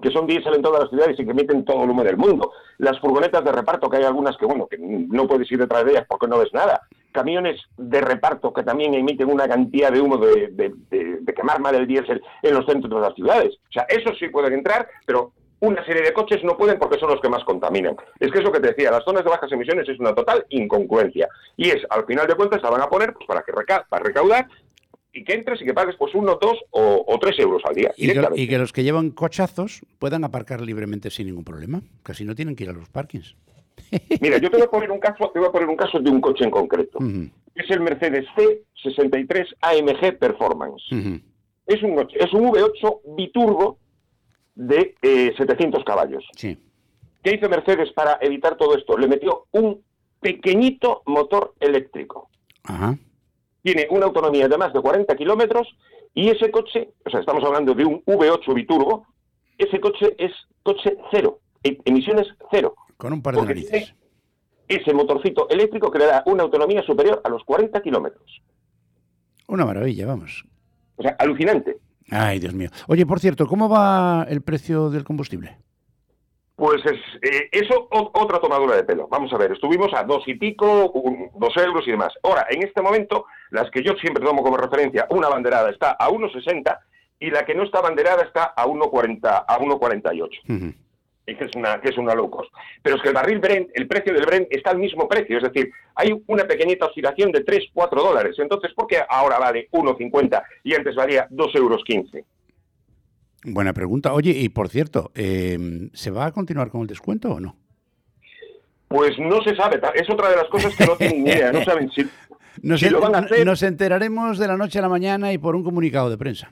que 0.01 0.11
son 0.11 0.27
diésel 0.27 0.53
en 0.53 0.61
todas 0.61 0.81
las 0.81 0.89
ciudades 0.89 1.19
y 1.19 1.25
que 1.25 1.31
emiten 1.31 1.65
todo 1.65 1.83
el 1.83 1.89
humo 1.89 2.03
del 2.03 2.15
mundo. 2.15 2.53
Las 2.77 2.99
furgonetas 2.99 3.43
de 3.43 3.51
reparto, 3.51 3.89
que 3.89 3.97
hay 3.97 4.03
algunas 4.03 4.37
que, 4.37 4.45
bueno, 4.45 4.67
que 4.67 4.77
no 4.77 5.27
puedes 5.27 5.51
ir 5.51 5.57
detrás 5.57 5.83
de 5.83 5.91
ellas 5.91 6.05
porque 6.07 6.27
no 6.27 6.37
ves 6.37 6.53
nada. 6.53 6.81
Camiones 7.11 7.59
de 7.75 7.99
reparto 7.99 8.53
que 8.53 8.63
también 8.63 8.93
emiten 8.93 9.29
una 9.29 9.47
cantidad 9.47 9.91
de 9.91 9.99
humo 9.99 10.17
de, 10.17 10.51
de 10.51 11.33
quemar 11.33 11.59
mal 11.59 11.75
el 11.75 11.87
diésel 11.87 12.21
en 12.43 12.53
los 12.53 12.65
centros 12.65 12.93
de 12.93 13.01
las 13.01 13.15
ciudades. 13.15 13.55
O 13.67 13.71
sea, 13.71 13.83
esos 13.89 14.17
sí 14.19 14.29
pueden 14.29 14.53
entrar, 14.53 14.87
pero 15.05 15.33
una 15.61 15.85
serie 15.85 16.03
de 16.03 16.13
coches 16.13 16.43
no 16.43 16.57
pueden 16.57 16.79
porque 16.79 16.99
son 16.99 17.09
los 17.09 17.21
que 17.21 17.29
más 17.29 17.43
contaminan. 17.43 17.95
Es 18.19 18.31
que 18.31 18.39
eso 18.39 18.51
que 18.51 18.59
te 18.59 18.69
decía, 18.69 18.91
las 18.91 19.03
zonas 19.03 19.23
de 19.23 19.29
bajas 19.29 19.51
emisiones 19.51 19.87
es 19.89 19.99
una 19.99 20.15
total 20.15 20.45
incongruencia. 20.49 21.27
Y 21.57 21.69
es, 21.69 21.85
al 21.89 22.05
final 22.05 22.27
de 22.27 22.35
cuentas, 22.35 22.61
la 22.61 22.69
van 22.69 22.81
a 22.81 22.89
poner 22.89 23.13
pues, 23.13 23.25
para, 23.27 23.41
que 23.41 23.51
para 23.89 24.03
recaudar 24.03 24.47
y 25.11 25.23
que 25.23 25.33
entres 25.33 25.61
y 25.61 25.65
que 25.65 25.73
pagues 25.73 25.95
pues 25.97 26.13
uno, 26.15 26.37
dos 26.41 26.57
o, 26.71 27.17
tres 27.19 27.37
euros 27.39 27.61
al 27.65 27.75
día. 27.75 27.91
Y 27.97 28.47
que, 28.47 28.57
los 28.57 28.71
que 28.71 28.83
llevan 28.83 29.11
cochazos 29.11 29.81
puedan 29.97 30.23
aparcar 30.23 30.61
libremente 30.61 31.09
sin 31.09 31.27
ningún 31.27 31.43
problema. 31.43 31.81
Casi 32.03 32.23
no 32.23 32.35
tienen 32.35 32.55
que 32.55 32.63
ir 32.63 32.69
a 32.69 32.73
los 32.73 32.89
parkings. 32.89 33.35
Mira, 34.21 34.37
yo 34.37 34.49
te 34.49 34.57
voy 34.57 34.65
a 34.65 34.69
poner 34.69 34.91
un 34.91 34.99
caso, 34.99 35.29
te 35.33 35.39
voy 35.39 35.47
a 35.47 35.51
poner 35.51 35.67
un 35.67 35.75
caso 35.75 35.99
de 35.99 36.09
un 36.09 36.21
coche 36.21 36.43
en 36.43 36.51
concreto. 36.51 36.99
Es 37.55 37.69
el 37.69 37.81
Mercedes 37.81 38.25
C63 38.35 39.47
AMG 39.61 40.17
Performance. 40.19 40.83
Es 41.65 41.83
un 41.83 41.99
es 41.99 42.33
un 42.33 42.51
V8 42.51 43.01
biturbo 43.17 43.77
de 44.59 44.95
700 45.37 45.81
eh, 45.81 45.83
caballos. 45.85 46.27
Sí. 46.35 46.57
¿Qué 47.23 47.35
hizo 47.35 47.49
Mercedes 47.49 47.91
para 47.93 48.17
evitar 48.21 48.57
todo 48.57 48.75
esto? 48.75 48.97
Le 48.97 49.07
metió 49.07 49.45
un 49.51 49.81
pequeñito 50.19 51.01
motor 51.05 51.53
eléctrico. 51.59 52.29
Tiene 53.63 53.87
una 53.89 54.05
autonomía 54.05 54.47
de 54.47 54.57
más 54.57 54.73
de 54.73 54.81
40 54.81 55.15
kilómetros 55.15 55.67
y 56.13 56.29
ese 56.29 56.51
coche, 56.51 56.89
o 57.05 57.09
sea, 57.09 57.21
estamos 57.21 57.43
hablando 57.43 57.73
de 57.73 57.85
un 57.85 58.03
V8 58.03 58.53
biturbo, 58.53 59.07
ese 59.57 59.79
coche 59.79 60.15
es 60.17 60.31
coche 60.61 60.97
cero, 61.11 61.39
e, 61.63 61.77
emisiones 61.85 62.27
cero. 62.51 62.75
Con 62.97 63.13
un 63.13 63.21
par 63.21 63.35
de 63.35 63.43
narices. 63.43 63.93
Ese 64.67 64.93
motorcito 64.93 65.49
eléctrico 65.49 65.89
que 65.89 65.99
le 65.99 66.05
da 66.05 66.23
una 66.25 66.43
autonomía 66.43 66.83
superior 66.83 67.21
a 67.23 67.29
los 67.29 67.43
40 67.43 67.81
kilómetros. 67.81 68.41
Una 69.47 69.65
maravilla, 69.65 70.05
vamos. 70.05 70.43
O 70.97 71.01
sea, 71.01 71.15
alucinante. 71.17 71.77
Ay, 72.11 72.39
Dios 72.39 72.53
mío. 72.53 72.69
Oye, 72.87 73.05
por 73.05 73.19
cierto, 73.19 73.47
¿cómo 73.47 73.69
va 73.69 74.25
el 74.29 74.41
precio 74.41 74.89
del 74.89 75.03
combustible? 75.03 75.57
Pues 76.55 76.81
es, 76.85 76.99
eh, 77.21 77.47
eso 77.51 77.87
otra 77.89 78.39
tomadura 78.39 78.75
de 78.75 78.83
pelo. 78.83 79.07
Vamos 79.07 79.31
a 79.31 79.37
ver, 79.37 79.53
estuvimos 79.53 79.93
a 79.93 80.03
dos 80.03 80.23
y 80.27 80.33
pico, 80.33 80.91
dos 81.35 81.55
euros 81.55 81.87
y 81.87 81.91
demás. 81.91 82.13
Ahora, 82.21 82.47
en 82.49 82.63
este 82.63 82.81
momento, 82.81 83.25
las 83.51 83.71
que 83.71 83.81
yo 83.81 83.93
siempre 83.93 84.25
tomo 84.25 84.43
como 84.43 84.57
referencia, 84.57 85.07
una 85.09 85.29
banderada 85.29 85.69
está 85.69 85.91
a 85.91 86.09
1,60 86.09 86.77
y 87.19 87.31
la 87.31 87.45
que 87.45 87.55
no 87.55 87.63
está 87.63 87.79
banderada 87.79 88.23
está 88.23 88.53
a 88.55 88.65
1,40, 88.65 89.45
a 89.47 89.59
1,48 89.59 90.75
que 91.36 91.45
es 91.45 91.55
una, 91.55 91.79
que 91.81 91.89
es 91.89 91.98
una 91.98 92.13
low 92.13 92.29
cost. 92.29 92.51
Pero 92.81 92.95
es 92.95 93.01
que 93.01 93.09
el 93.09 93.13
barril 93.13 93.39
Brent, 93.39 93.69
el 93.74 93.88
precio 93.88 94.13
del 94.13 94.25
Brent 94.25 94.48
está 94.50 94.71
al 94.71 94.79
mismo 94.79 95.07
precio, 95.07 95.38
es 95.38 95.43
decir, 95.43 95.71
hay 95.95 96.13
una 96.27 96.45
pequeñita 96.45 96.86
oscilación 96.86 97.31
de 97.31 97.43
3, 97.43 97.69
4 97.74 98.01
dólares. 98.01 98.36
Entonces, 98.39 98.74
¿por 98.74 98.88
qué 98.88 99.00
ahora 99.07 99.39
vale 99.39 99.69
1,50 99.71 100.43
y 100.63 100.74
antes 100.75 100.95
valía 100.95 101.27
2,15 101.29 101.57
euros? 101.57 101.83
Buena 103.43 103.74
pregunta. 103.74 104.13
Oye, 104.13 104.31
y 104.31 104.50
por 104.50 104.69
cierto, 104.69 105.12
em, 105.15 105.89
¿se 105.93 106.12
va 106.12 106.25
a 106.25 106.31
continuar 106.31 106.69
con 106.69 106.81
el 106.81 106.88
descuento 106.88 107.31
o 107.31 107.39
no? 107.39 107.55
Pues 108.88 109.17
no 109.19 109.41
se 109.43 109.55
sabe, 109.55 109.79
es 109.93 110.09
otra 110.09 110.29
de 110.29 110.36
las 110.36 110.48
cosas 110.50 110.75
que 110.75 110.86
no 110.86 110.95
tienen 110.95 111.24
ni 111.24 111.29
idea, 111.29 111.51
no 111.51 111.63
saben 111.63 111.91
si, 111.91 112.09
lo 112.89 113.00
van 113.00 113.15
a 113.15 113.19
hacer. 113.19 113.45
Nos 113.45 113.62
enteraremos 113.62 114.39
de 114.39 114.48
la 114.48 114.57
noche 114.57 114.79
a 114.79 114.81
la 114.81 114.89
mañana 114.89 115.31
y 115.31 115.38
por 115.38 115.55
un 115.55 115.63
comunicado 115.63 116.09
de 116.09 116.17
prensa. 116.17 116.51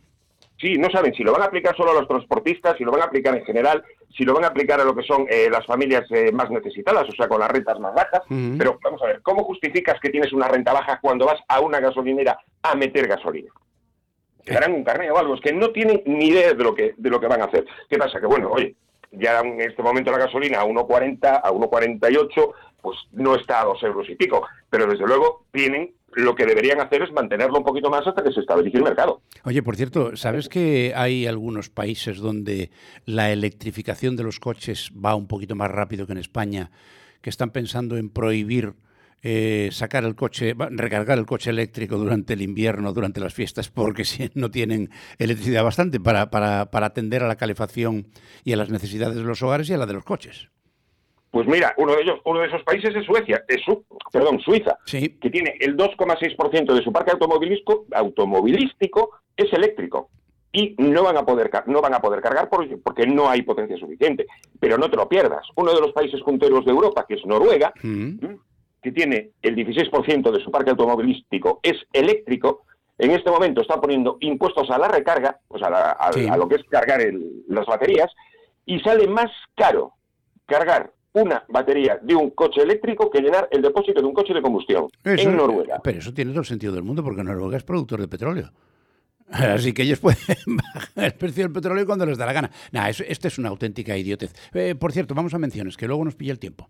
Sí, 0.60 0.76
no 0.76 0.90
saben 0.90 1.14
si 1.14 1.24
lo 1.24 1.34
van 1.34 1.44
a 1.44 1.46
aplicar 1.46 1.76
solo 1.78 1.92
a 1.92 1.94
los 1.94 2.08
transportistas, 2.08 2.76
si 2.78 2.84
lo 2.84 2.92
van 2.92 3.02
a 3.02 3.06
aplicar 3.06 3.36
en 3.36 3.46
general, 3.46 3.84
si 4.16 4.24
lo 4.24 4.34
van 4.34 4.46
a 4.46 4.48
aplicar 4.48 4.82
a 4.82 4.84
lo 4.84 4.96
que 4.96 5.04
son 5.04 5.28
eh, 5.30 5.50
las 5.52 5.66
familias 5.66 6.06
eh, 6.10 6.32
más 6.32 6.50
necesitadas, 6.50 7.08
o 7.08 7.12
sea, 7.12 7.28
con 7.28 7.40
las 7.40 7.52
rentas 7.52 7.80
más 7.80 7.94
bajas. 7.94 8.24
Pero 8.58 8.80
vamos 8.84 9.02
a 9.04 9.08
ver, 9.08 9.22
¿cómo 9.22 9.44
justificas 9.44 10.00
que 10.00 10.10
tienes 10.10 10.34
una 10.34 10.48
renta 10.48 10.74
baja 10.74 11.00
cuando 11.00 11.26
vas 11.26 11.40
a 11.48 11.60
una 11.60 11.80
gasolinera 11.80 12.40
a 12.64 12.76
meter 12.76 13.08
gasolina? 13.08 13.52
Te 14.44 14.54
darán 14.54 14.74
un 14.74 14.84
carnet 14.84 15.12
o 15.12 15.18
algo, 15.18 15.36
es 15.36 15.42
que 15.42 15.54
no 15.54 15.70
tienen 15.70 16.02
ni 16.06 16.28
idea 16.30 16.54
de 16.54 16.64
lo 16.64 16.74
que, 16.74 16.96
de 16.98 17.10
lo 17.10 17.20
que 17.20 17.28
van 17.28 17.42
a 17.42 17.46
hacer. 17.46 17.66
¿Qué 17.90 17.98
pasa? 17.98 18.20
Que 18.20 18.26
bueno, 18.26 18.50
oye, 18.50 18.76
ya 19.12 19.42
en 19.42 19.62
este 19.62 19.84
momento 19.84 20.12
la 20.12 20.20
gasolina 20.20 20.62
a 20.62 20.66
1,40, 20.66 21.42
a 21.44 21.52
1,48, 21.52 22.54
pues 22.82 22.98
no 23.12 23.36
está 23.36 23.62
a 23.62 23.66
dos 23.66 23.84
euros 23.84 24.10
y 24.10 24.16
pico, 24.16 24.48
pero 24.70 24.88
desde 24.88 25.06
luego 25.06 25.46
tienen 25.52 25.94
lo 26.14 26.36
que 26.36 26.46
deberían 26.46 26.80
hacer 26.80 27.04
es 27.04 27.12
mantenerlo 27.12 27.58
un 27.58 27.64
poquito 27.64 27.90
más 27.90 28.06
hasta 28.08 28.24
que 28.24 28.32
se 28.32 28.40
estabilice 28.40 28.78
el 28.78 28.84
mercado. 28.84 29.22
Oye, 29.44 29.62
por 29.62 29.76
cierto, 29.76 30.16
¿sabes 30.16 30.50
que 30.50 30.94
hay 30.96 31.28
algunos 31.28 31.70
países 31.70 32.18
donde 32.18 32.72
la 33.06 33.32
electrificación 33.32 34.16
de 34.16 34.24
los 34.24 34.40
coches 34.40 34.92
va 34.94 35.16
un 35.16 35.28
poquito 35.28 35.56
más 35.56 35.70
rápido 35.70 36.06
que 36.08 36.14
en 36.14 36.20
España, 36.20 36.72
que 37.22 37.30
están 37.30 37.52
pensando 37.52 37.98
en 37.98 38.10
prohibir 38.10 38.74
eh, 39.24 39.70
sacar 39.72 40.06
el 40.06 40.16
coche, 40.16 40.56
recargar 40.58 41.18
el 41.18 41.26
coche 41.26 41.50
eléctrico 41.50 41.98
durante 41.98 42.34
el 42.34 42.42
invierno, 42.42 42.94
durante 42.94 43.20
las 43.20 43.34
fiestas, 43.34 43.70
porque 43.70 44.06
si 44.06 44.30
no 44.36 44.52
tienen 44.52 44.90
electricidad 45.18 45.64
bastante 45.64 46.00
para, 46.00 46.30
para, 46.30 46.70
para 46.72 46.88
atender 46.88 47.24
a 47.24 47.28
la 47.28 47.36
calefacción 47.36 48.08
y 48.44 48.54
a 48.54 48.58
las 48.58 48.70
necesidades 48.70 49.16
de 49.16 49.24
los 49.24 49.42
hogares 49.42 49.70
y 49.70 49.74
a 49.74 49.78
la 49.78 49.86
de 49.86 49.94
los 49.94 50.04
coches? 50.04 50.50
Pues 51.32 51.48
mira, 51.48 51.74
uno 51.78 51.94
de 51.96 52.02
ellos, 52.02 52.20
uno 52.26 52.40
de 52.40 52.48
esos 52.48 52.64
países 52.64 52.96
es 52.96 53.06
Suecia, 53.06 53.44
es 53.48 53.62
su, 53.64 53.84
perdón, 54.12 54.40
Suiza, 54.40 54.78
que 54.86 55.30
tiene 55.30 55.56
el 55.60 55.76
2,6% 55.76 56.74
de 56.74 56.82
su 56.82 56.92
parque 56.92 57.12
automovilístico, 57.12 57.86
automovilístico 57.94 59.12
es 59.36 59.52
eléctrico 59.54 60.10
y 60.52 60.76
no 60.80 61.04
van 61.04 61.18
a 61.18 61.26
poder 61.26 61.52
no 61.68 61.82
van 61.82 61.94
a 61.94 62.00
poder 62.00 62.22
cargar 62.22 62.50
porque 62.50 63.06
no 63.06 63.30
hay 63.30 63.44
potencia 63.44 63.78
suficiente. 63.78 64.26
Pero 64.60 64.78
no 64.78 64.90
te 64.90 64.98
lo 64.98 65.08
pierdas. 65.08 65.46
Uno 65.56 65.74
de 65.74 65.82
los 65.82 65.92
países 65.92 66.22
punteros 66.22 66.66
de 66.66 66.72
Europa, 66.72 67.06
que 67.08 67.16
es 67.16 67.26
Noruega, 67.26 67.74
mm. 67.84 68.26
que 68.82 68.92
tiene 68.92 69.32
el 69.42 69.56
16% 69.56 70.32
de 70.32 70.44
su 70.44 70.50
parque 70.50 70.72
automovilístico 70.72 71.60
es 71.62 71.76
eléctrico, 71.94 72.64
en 72.98 73.12
este 73.12 73.30
momento 73.30 73.62
está 73.62 73.80
poniendo 73.80 74.18
impuestos 74.22 74.70
a 74.72 74.80
la 74.80 74.88
recarga, 74.88 75.40
pues 75.48 75.62
a, 75.62 76.36
lo 76.36 76.48
que 76.48 76.56
es 76.56 76.64
cargar 76.64 77.02
las 77.48 77.66
baterías, 77.68 78.12
y 78.66 78.80
sale 78.80 79.08
más 79.08 79.30
caro 79.56 79.94
cargar 80.48 80.92
una 81.22 81.44
batería 81.50 82.00
de 82.02 82.16
un 82.16 82.32
coche 82.32 82.62
eléctrico 82.62 83.10
que 83.10 83.22
llenar 83.22 83.48
el 83.52 83.62
depósito 83.62 84.02
de 84.02 84.08
un 84.08 84.14
coche 84.14 84.34
de 84.34 84.42
combustión 84.42 84.88
en 85.04 85.36
Noruega. 85.36 85.80
Pero 85.84 86.00
eso 86.00 86.14
tiene 86.14 86.32
todo 86.32 86.42
el 86.42 86.46
sentido 86.48 86.74
del 86.74 86.84
mundo 86.84 87.04
porque 87.04 87.24
Noruega 87.24 87.58
es 87.58 87.64
productor 87.64 88.00
de 88.02 88.08
petróleo. 88.08 88.52
Así 89.30 89.74
que 89.74 89.84
ellos 89.84 90.00
pueden 90.00 90.18
bajar 90.46 90.90
el 90.96 91.14
precio 91.14 91.44
del 91.44 91.52
petróleo 91.52 91.86
cuando 91.86 92.06
les 92.06 92.18
da 92.18 92.26
la 92.26 92.34
gana. 92.34 92.52
Nah, 92.72 92.90
esto 92.90 93.28
es 93.28 93.38
una 93.38 93.50
auténtica 93.50 93.98
idiotez. 93.98 94.34
Eh, 94.54 94.76
por 94.76 94.92
cierto, 94.92 95.16
vamos 95.16 95.34
a 95.34 95.40
menciones, 95.40 95.76
que 95.76 95.88
luego 95.88 96.04
nos 96.06 96.16
pilla 96.16 96.32
el 96.32 96.40
tiempo. 96.40 96.70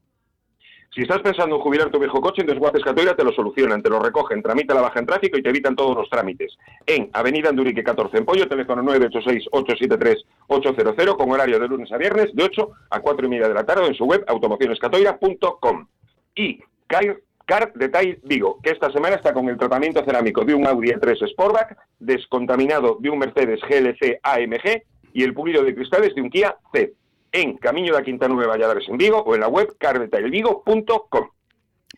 Si 0.97 1.03
estás 1.03 1.21
pensando 1.21 1.57
en 1.57 1.61
jubilar 1.61 1.91
tu 1.91 1.99
viejo 1.99 2.19
coche, 2.19 2.41
en 2.41 2.47
Desguaces 2.47 2.83
Catoira 2.83 3.15
te 3.15 3.23
lo 3.23 3.31
solucionan, 3.31 3.83
te 3.83 3.89
lo 3.91 3.99
recogen, 3.99 4.41
tramita 4.41 4.73
la 4.73 4.81
baja 4.81 4.99
en 4.99 5.05
tráfico 5.05 5.37
y 5.37 5.43
te 5.43 5.49
evitan 5.49 5.75
todos 5.75 5.95
los 5.95 6.09
trámites. 6.09 6.57
En 6.87 7.11
Avenida 7.13 7.49
Andurique 7.49 7.83
14 7.83 8.17
en 8.17 8.25
Pollo, 8.25 8.47
teléfono 8.47 8.81
986-873-800, 8.81 11.15
con 11.15 11.31
horario 11.31 11.59
de 11.59 11.67
lunes 11.67 11.91
a 11.91 11.97
viernes, 11.97 12.33
de 12.33 12.43
8 12.43 12.71
a 12.89 12.99
4 12.99 13.27
y 13.27 13.29
media 13.29 13.47
de 13.47 13.53
la 13.53 13.63
tarde, 13.63 13.85
en 13.85 13.93
su 13.93 14.05
web 14.05 14.25
automocionescatoira.com. 14.27 15.87
Y 16.33 16.63
Car, 16.87 17.17
Car 17.45 17.73
Detail 17.75 18.19
Vigo, 18.23 18.57
que 18.63 18.71
esta 18.71 18.91
semana 18.91 19.17
está 19.17 19.33
con 19.33 19.47
el 19.49 19.57
tratamiento 19.59 20.03
cerámico 20.03 20.45
de 20.45 20.55
un 20.55 20.65
Audi 20.65 20.93
A3 20.93 21.29
Sportback, 21.29 21.77
descontaminado 21.99 22.97
de 22.99 23.11
un 23.11 23.19
Mercedes 23.19 23.59
GLC 23.61 24.19
AMG 24.23 24.81
y 25.13 25.21
el 25.21 25.35
pulido 25.35 25.63
de 25.63 25.75
cristales 25.75 26.15
de 26.15 26.23
un 26.23 26.31
Kia 26.31 26.57
C 26.73 26.95
en 27.31 27.57
Camino 27.57 27.95
de 27.95 28.03
Quinta 28.03 28.27
Nueva 28.27 28.53
Valladares 28.53 28.87
en 28.89 28.97
Vigo 28.97 29.19
o 29.19 29.35
en 29.35 29.41
la 29.41 29.47
web 29.47 29.75
cardetailvigo.com. 29.77 31.29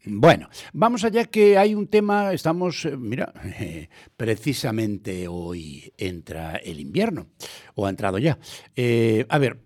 Bueno, 0.05 0.49
vamos 0.71 1.03
allá 1.03 1.25
que 1.25 1.57
hay 1.57 1.75
un 1.75 1.87
tema, 1.87 2.31
estamos, 2.31 2.85
eh, 2.85 2.95
mira, 2.95 3.33
precisamente 4.17 5.27
hoy 5.27 5.91
entra 5.97 6.55
el 6.55 6.79
invierno, 6.79 7.27
o 7.75 7.85
ha 7.85 7.89
entrado 7.89 8.17
ya. 8.17 8.39
Eh, 8.75 9.25
a 9.27 9.37
ver, 9.39 9.59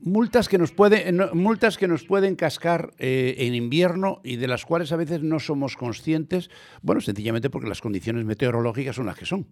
multas 0.00 0.48
que 0.48 0.58
nos, 0.58 0.72
puede, 0.72 1.10
multas 1.32 1.78
que 1.78 1.88
nos 1.88 2.04
pueden 2.04 2.36
cascar 2.36 2.92
eh, 2.98 3.36
en 3.38 3.54
invierno 3.54 4.20
y 4.22 4.36
de 4.36 4.48
las 4.48 4.64
cuales 4.66 4.92
a 4.92 4.96
veces 4.96 5.22
no 5.22 5.40
somos 5.40 5.76
conscientes, 5.76 6.50
bueno, 6.82 7.00
sencillamente 7.00 7.48
porque 7.48 7.68
las 7.68 7.80
condiciones 7.80 8.24
meteorológicas 8.24 8.96
son 8.96 9.06
las 9.06 9.16
que 9.16 9.26
son. 9.26 9.46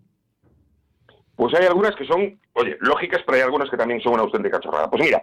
Pues 1.36 1.54
hay 1.54 1.66
algunas 1.66 1.94
que 1.94 2.06
son, 2.06 2.40
oye, 2.54 2.76
lógicas, 2.80 3.22
pero 3.24 3.36
hay 3.36 3.42
algunas 3.42 3.70
que 3.70 3.76
también 3.76 4.00
son 4.00 4.14
una 4.14 4.22
auténtica 4.22 4.58
chorrada. 4.58 4.90
Pues 4.90 5.02
mira, 5.02 5.22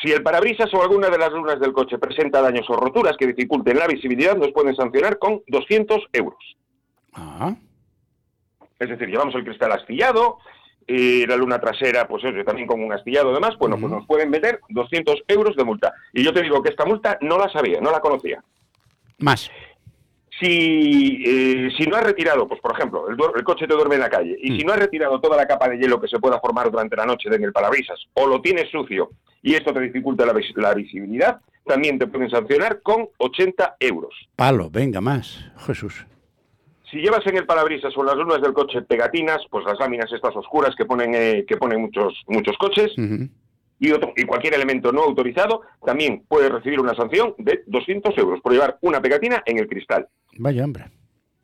si 0.00 0.12
el 0.12 0.22
parabrisas 0.22 0.72
o 0.74 0.82
alguna 0.82 1.08
de 1.08 1.18
las 1.18 1.32
lunas 1.32 1.58
del 1.60 1.72
coche 1.72 1.98
presenta 1.98 2.40
daños 2.40 2.68
o 2.68 2.76
roturas 2.76 3.16
que 3.16 3.26
dificulten 3.26 3.78
la 3.78 3.86
visibilidad, 3.86 4.36
nos 4.36 4.52
pueden 4.52 4.74
sancionar 4.76 5.18
con 5.18 5.42
200 5.48 6.08
euros. 6.12 6.56
Ah. 7.14 7.54
Es 8.78 8.88
decir, 8.88 9.08
llevamos 9.08 9.34
el 9.34 9.44
cristal 9.44 9.72
astillado, 9.72 10.38
eh, 10.86 11.24
la 11.26 11.36
luna 11.36 11.60
trasera, 11.60 12.06
pues 12.06 12.24
eso, 12.24 12.44
también 12.44 12.66
con 12.66 12.82
un 12.82 12.92
astillado 12.92 13.30
y 13.30 13.34
demás, 13.34 13.56
bueno, 13.58 13.76
pues 13.78 13.90
nos 13.90 14.06
pueden 14.06 14.30
meter 14.30 14.60
200 14.68 15.24
euros 15.28 15.56
de 15.56 15.64
multa. 15.64 15.94
Y 16.12 16.22
yo 16.22 16.32
te 16.32 16.42
digo 16.42 16.62
que 16.62 16.70
esta 16.70 16.84
multa 16.84 17.18
no 17.20 17.38
la 17.38 17.48
sabía, 17.50 17.80
no 17.80 17.90
la 17.90 18.00
conocía. 18.00 18.42
Más. 19.18 19.50
Si, 20.40 21.22
eh, 21.26 21.70
si 21.78 21.86
no 21.86 21.96
has 21.96 22.02
retirado, 22.04 22.46
pues 22.48 22.60
por 22.60 22.72
ejemplo, 22.72 23.06
el, 23.08 23.44
coche 23.44 23.66
te 23.66 23.74
duerme 23.74 23.94
en 23.94 24.00
la 24.00 24.10
calle, 24.10 24.36
y 24.42 24.50
Mm. 24.52 24.56
si 24.58 24.64
no 24.64 24.72
has 24.72 24.78
retirado 24.80 25.20
toda 25.20 25.36
la 25.36 25.46
capa 25.46 25.68
de 25.68 25.78
hielo 25.78 26.00
que 26.00 26.08
se 26.08 26.18
pueda 26.18 26.40
formar 26.40 26.70
durante 26.70 26.96
la 26.96 27.06
noche 27.06 27.28
en 27.32 27.44
el 27.44 27.52
parabrisas, 27.52 27.98
o 28.14 28.26
lo 28.26 28.40
tienes 28.40 28.68
sucio 28.70 29.10
y 29.42 29.54
esto 29.54 29.72
te 29.72 29.80
dificulta 29.80 30.26
la, 30.26 30.32
vis- 30.32 30.52
la 30.56 30.74
visibilidad, 30.74 31.40
también 31.64 31.98
te 31.98 32.06
pueden 32.06 32.30
sancionar 32.30 32.80
con 32.82 33.08
80 33.18 33.76
euros. 33.80 34.14
Palo, 34.36 34.70
venga, 34.70 35.00
más. 35.00 35.44
Jesús. 35.66 36.04
Si 36.90 36.98
llevas 36.98 37.26
en 37.26 37.36
el 37.36 37.46
parabrisas 37.46 37.96
o 37.96 38.00
en 38.00 38.06
las 38.06 38.16
lunas 38.16 38.40
del 38.42 38.52
coche 38.52 38.82
pegatinas, 38.82 39.38
pues 39.50 39.64
las 39.64 39.78
láminas 39.78 40.12
estas 40.12 40.34
oscuras 40.36 40.74
que 40.76 40.84
ponen, 40.84 41.14
eh, 41.14 41.44
que 41.46 41.56
ponen 41.56 41.80
muchos, 41.80 42.22
muchos 42.28 42.56
coches. 42.58 42.92
Y, 43.78 43.90
otro- 43.92 44.12
y 44.16 44.24
cualquier 44.24 44.54
elemento 44.54 44.92
no 44.92 45.02
autorizado, 45.02 45.62
también 45.84 46.24
puede 46.28 46.48
recibir 46.48 46.80
una 46.80 46.94
sanción 46.94 47.34
de 47.38 47.62
200 47.66 48.16
euros 48.18 48.40
por 48.40 48.52
llevar 48.52 48.78
una 48.82 49.00
pegatina 49.00 49.42
en 49.46 49.58
el 49.58 49.66
cristal. 49.68 50.08
Vaya 50.38 50.64
hombre. 50.64 50.84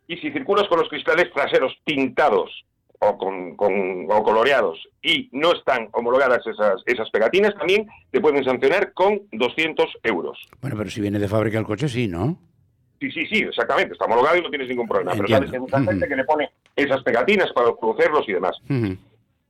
Y 0.06 0.16
si 0.16 0.30
circulas 0.32 0.66
con 0.68 0.78
los 0.80 0.88
cristales 0.88 1.30
traseros 1.32 1.72
pintados 1.84 2.50
o, 2.98 3.16
con, 3.16 3.56
con- 3.56 4.06
o 4.10 4.22
coloreados 4.22 4.78
y 5.02 5.28
no 5.32 5.52
están 5.52 5.88
homologadas 5.92 6.46
esas, 6.46 6.82
esas 6.86 7.08
pegatinas, 7.10 7.54
también 7.54 7.86
te 8.10 8.20
pueden 8.20 8.44
sancionar 8.44 8.92
con 8.92 9.20
200 9.32 9.86
euros. 10.02 10.38
Bueno, 10.60 10.76
pero 10.76 10.90
si 10.90 11.00
viene 11.00 11.18
de 11.18 11.28
fábrica 11.28 11.58
el 11.58 11.64
coche, 11.64 11.88
sí, 11.88 12.08
¿no? 12.08 12.38
Sí, 13.00 13.10
sí, 13.12 13.24
sí, 13.26 13.38
exactamente, 13.38 13.92
está 13.94 14.04
homologado 14.04 14.36
y 14.36 14.42
no 14.42 14.50
tienes 14.50 14.68
ningún 14.68 14.86
problema. 14.86 15.12
Pero 15.12 15.22
Entiendo. 15.22 15.46
sabes 15.46 15.50
que 15.50 15.56
hay 15.56 15.60
mucha 15.82 15.90
gente 15.92 16.08
que 16.08 16.16
le 16.16 16.24
pone 16.24 16.50
esas 16.76 17.02
pegatinas 17.02 17.50
para 17.54 17.72
conocerlos 17.72 18.28
y 18.28 18.32
demás. 18.34 18.56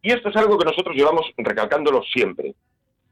Y 0.03 0.13
esto 0.13 0.29
es 0.29 0.37
algo 0.37 0.57
que 0.57 0.65
nosotros 0.67 0.95
llevamos 0.95 1.27
recalcándolo 1.37 2.03
siempre. 2.05 2.55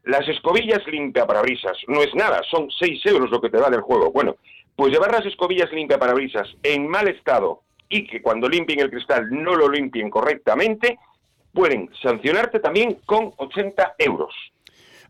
Las 0.08 0.26
escobillas 0.26 0.86
limpia 0.86 1.26
parabrisas 1.26 1.76
no 1.86 2.00
es 2.00 2.14
nada, 2.14 2.40
son 2.50 2.70
6 2.70 3.04
euros 3.04 3.30
lo 3.30 3.42
que 3.42 3.50
te 3.50 3.58
vale 3.58 3.76
el 3.76 3.82
juego. 3.82 4.10
Bueno, 4.10 4.36
pues 4.74 4.90
llevar 4.90 5.12
las 5.12 5.26
escobillas 5.26 5.70
limpia 5.70 5.98
parabrisas 5.98 6.48
en 6.62 6.88
mal 6.88 7.08
estado 7.08 7.60
y 7.90 8.06
que 8.06 8.22
cuando 8.22 8.48
limpien 8.48 8.80
el 8.80 8.90
cristal 8.90 9.28
no 9.30 9.54
lo 9.54 9.68
limpien 9.68 10.08
correctamente, 10.08 10.98
pueden 11.52 11.90
sancionarte 12.00 12.58
también 12.58 13.00
con 13.04 13.34
80 13.36 13.96
euros. 13.98 14.34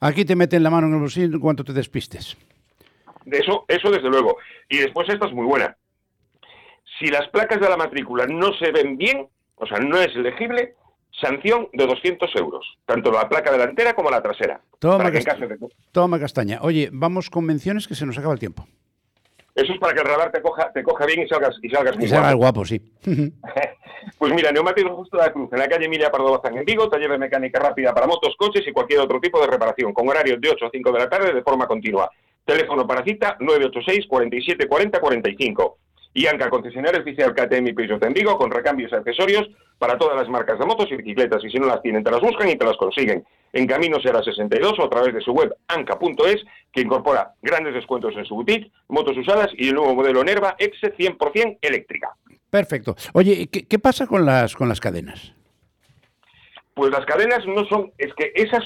Aquí 0.01 0.25
te 0.25 0.35
meten 0.35 0.65
la 0.65 0.71
mano 0.71 0.89
en 0.89 0.95
el 0.95 1.01
bolsillo 1.01 1.27
en 1.27 1.41
cuanto 1.41 1.63
te 1.63 1.73
despistes. 1.73 2.37
De 3.25 3.39
eso, 3.39 3.67
eso 3.69 3.93
desde 3.93 4.09
luego. 4.09 4.39
Y 4.69 4.79
después 4.79 5.09
esta 5.09 5.27
es 5.27 5.33
muy 5.33 5.47
buena. 5.47 5.77
Si 6.99 7.07
las 7.07 7.29
placas 7.29 7.61
de 7.61 7.69
la 7.69 7.77
matrícula 7.77 8.27
no 8.27 8.53
se 8.55 8.73
ven 8.73 8.99
bien, 8.99 9.29
o 9.55 9.65
sea, 9.65 9.79
no 9.79 9.97
es 10.01 10.13
legible, 10.17 10.75
sanción 11.21 11.69
de 11.73 11.87
200 11.87 12.31
euros, 12.37 12.79
tanto 12.87 13.11
la 13.11 13.29
placa 13.29 13.51
delantera 13.53 13.95
como 13.95 14.11
la 14.11 14.23
trasera. 14.23 14.61
Toma, 14.79 14.99
Para 14.99 15.11
que 15.11 15.19
en 15.19 15.25
casta- 15.25 15.49
caso 15.49 15.67
de- 15.67 15.73
toma 15.93 16.19
castaña. 16.21 16.59
Oye, 16.63 16.89
vamos 16.93 17.31
con 17.31 17.45
menciones 17.45 17.87
que 17.89 17.95
se 17.95 18.07
nos 18.07 18.17
acaba 18.19 18.35
el 18.35 18.41
tiempo. 18.41 18.67
Eso 19.55 19.73
es 19.73 19.81
para 19.81 19.93
que 19.93 20.01
el 20.01 20.07
radar 20.07 20.31
te 20.31 20.41
coja, 20.41 20.73
te 20.73 20.85
coja 20.85 21.05
bien 21.07 21.23
y 21.23 21.29
salgas, 21.29 21.57
y 21.61 21.69
salgas 21.69 21.97
muy 21.97 22.05
el 22.07 22.13
guapo. 22.13 22.37
guapo, 22.37 22.65
sí. 22.65 22.81
Pues 24.17 24.33
mira, 24.33 24.51
Neumáticos 24.53 24.93
Justo 24.93 25.17
de 25.19 25.25
la 25.25 25.33
Cruz, 25.33 25.53
en 25.53 25.59
la 25.59 25.69
calle 25.69 25.85
Emilia 25.87 26.11
Pardo 26.11 26.31
Bazán 26.31 26.57
en 26.57 26.65
Vigo, 26.65 26.89
taller 26.89 27.11
de 27.11 27.19
mecánica 27.19 27.59
rápida 27.61 27.93
para 27.93 28.07
motos, 28.07 28.35
coches 28.39 28.67
y 28.67 28.73
cualquier 28.73 29.01
otro 29.01 29.21
tipo 29.21 29.41
de 29.41 29.47
reparación, 29.49 29.93
con 29.93 30.09
horarios 30.09 30.41
de 30.41 30.51
8 30.51 30.67
a 30.67 30.71
5 30.73 30.93
de 30.93 30.99
la 30.99 31.09
tarde 31.09 31.33
de 31.35 31.43
forma 31.43 31.67
continua. 31.67 32.11
Teléfono 32.45 32.87
para 32.87 33.05
cita 33.05 33.37
986 33.41 34.07
47 34.09 34.67
40 34.67 35.01
45. 35.01 35.79
Y 36.15 36.27
Anca, 36.27 36.51
concesionario 36.51 37.01
oficial 37.01 37.35
KTM 37.35 37.69
y 37.69 37.73
Peugeot 37.73 38.03
en 38.05 38.13
Vigo, 38.13 38.37
con 38.37 38.51
recambios 38.51 38.91
y 38.91 38.95
accesorios 38.95 39.49
para 39.79 39.97
todas 39.97 40.17
las 40.17 40.29
marcas 40.29 40.59
de 40.59 40.67
motos 40.67 40.91
y 40.91 40.97
bicicletas. 40.97 41.45
Y 41.45 41.51
si 41.51 41.59
no 41.59 41.67
las 41.67 41.83
tienen, 41.83 42.03
te 42.03 42.11
las 42.11 42.21
buscan 42.21 42.49
y 42.49 42.57
te 42.57 42.65
las 42.65 42.77
consiguen. 42.77 43.25
En 43.53 43.67
Camino 43.67 44.01
Será 44.01 44.23
62 44.23 44.79
o 44.79 44.85
a 44.85 44.91
través 44.91 45.15
de 45.15 45.21
su 45.21 45.33
web 45.33 45.55
anca.es, 45.69 46.45
que 46.73 46.81
incorpora 46.81 47.35
grandes 47.43 47.75
descuentos 47.75 48.15
en 48.17 48.25
su 48.25 48.35
boutique, 48.35 48.71
motos 48.89 49.17
usadas 49.17 49.49
y 49.57 49.69
el 49.69 49.75
nuevo 49.75 49.95
modelo 49.95 50.25
Nerva 50.25 50.57
Exe 50.59 50.95
100% 50.95 51.59
eléctrica. 51.61 52.15
Perfecto. 52.51 52.97
Oye, 53.13 53.49
¿qué, 53.49 53.67
qué 53.67 53.79
pasa 53.79 54.07
con 54.07 54.27
las, 54.27 54.55
con 54.57 54.69
las 54.69 54.81
cadenas? 54.81 55.35
Pues 56.75 56.91
las 56.91 57.05
cadenas 57.07 57.47
no 57.47 57.65
son, 57.67 57.93
es 57.99 58.13
que 58.15 58.33
esas 58.35 58.65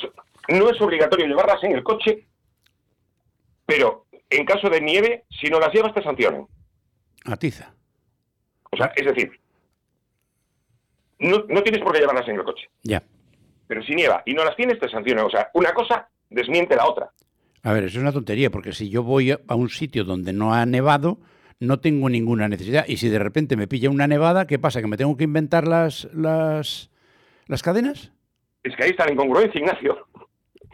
no 0.48 0.68
es 0.70 0.81
obligatorio 0.81 1.26
llevarlas 1.26 1.62
en 1.64 1.72
el 1.72 1.83
coche, 1.83 2.26
pero 3.66 4.07
en 4.31 4.44
caso 4.44 4.68
de 4.68 4.81
nieve, 4.81 5.24
si 5.40 5.48
no 5.48 5.59
las 5.59 5.72
llevas 5.72 5.94
te 5.94 6.02
sancionan. 6.02 6.46
Atiza. 7.24 7.72
O 8.70 8.76
sea, 8.76 8.92
es 8.96 9.06
decir, 9.06 9.30
no, 11.18 11.44
no 11.48 11.62
tienes 11.62 11.82
por 11.82 11.92
qué 11.92 12.00
llevarlas 12.00 12.28
en 12.28 12.37
el 12.37 12.44
coche, 12.44 12.68
Ya. 12.82 13.02
pero 13.66 13.82
si 13.82 13.94
nieva 13.94 14.22
y 14.26 14.35
no 14.35 14.44
las 14.44 14.56
tienes 14.56 14.78
te 14.80 14.88
sancionan. 14.88 15.26
O 15.26 15.30
sea, 15.30 15.50
una 15.54 15.72
cosa 15.72 16.08
desmiente 16.30 16.74
la 16.76 16.87
otra. 16.87 17.11
A 17.62 17.72
ver, 17.72 17.85
eso 17.85 17.98
es 17.98 18.02
una 18.02 18.12
tontería, 18.12 18.50
porque 18.50 18.72
si 18.72 18.90
yo 18.90 19.02
voy 19.04 19.30
a 19.30 19.54
un 19.54 19.68
sitio 19.68 20.02
donde 20.04 20.32
no 20.32 20.52
ha 20.52 20.66
nevado, 20.66 21.18
no 21.61 21.78
tengo 21.78 22.08
ninguna 22.08 22.48
necesidad. 22.48 22.85
Y 22.88 22.96
si 22.96 23.08
de 23.08 23.20
repente 23.20 23.56
me 23.56 23.68
pilla 23.68 23.88
una 23.88 24.08
nevada, 24.08 24.48
¿qué 24.48 24.58
pasa? 24.58 24.80
¿Que 24.80 24.88
me 24.88 24.96
tengo 24.96 25.16
que 25.16 25.24
inventar 25.24 25.68
las, 25.68 26.08
las, 26.12 26.90
las 27.46 27.62
cadenas? 27.62 28.11
Es 28.64 28.74
que 28.74 28.82
ahí 28.85 28.90
está 28.90 29.06
la 29.06 29.12
incongruencia, 29.12 29.61
Ignacio. 29.61 30.08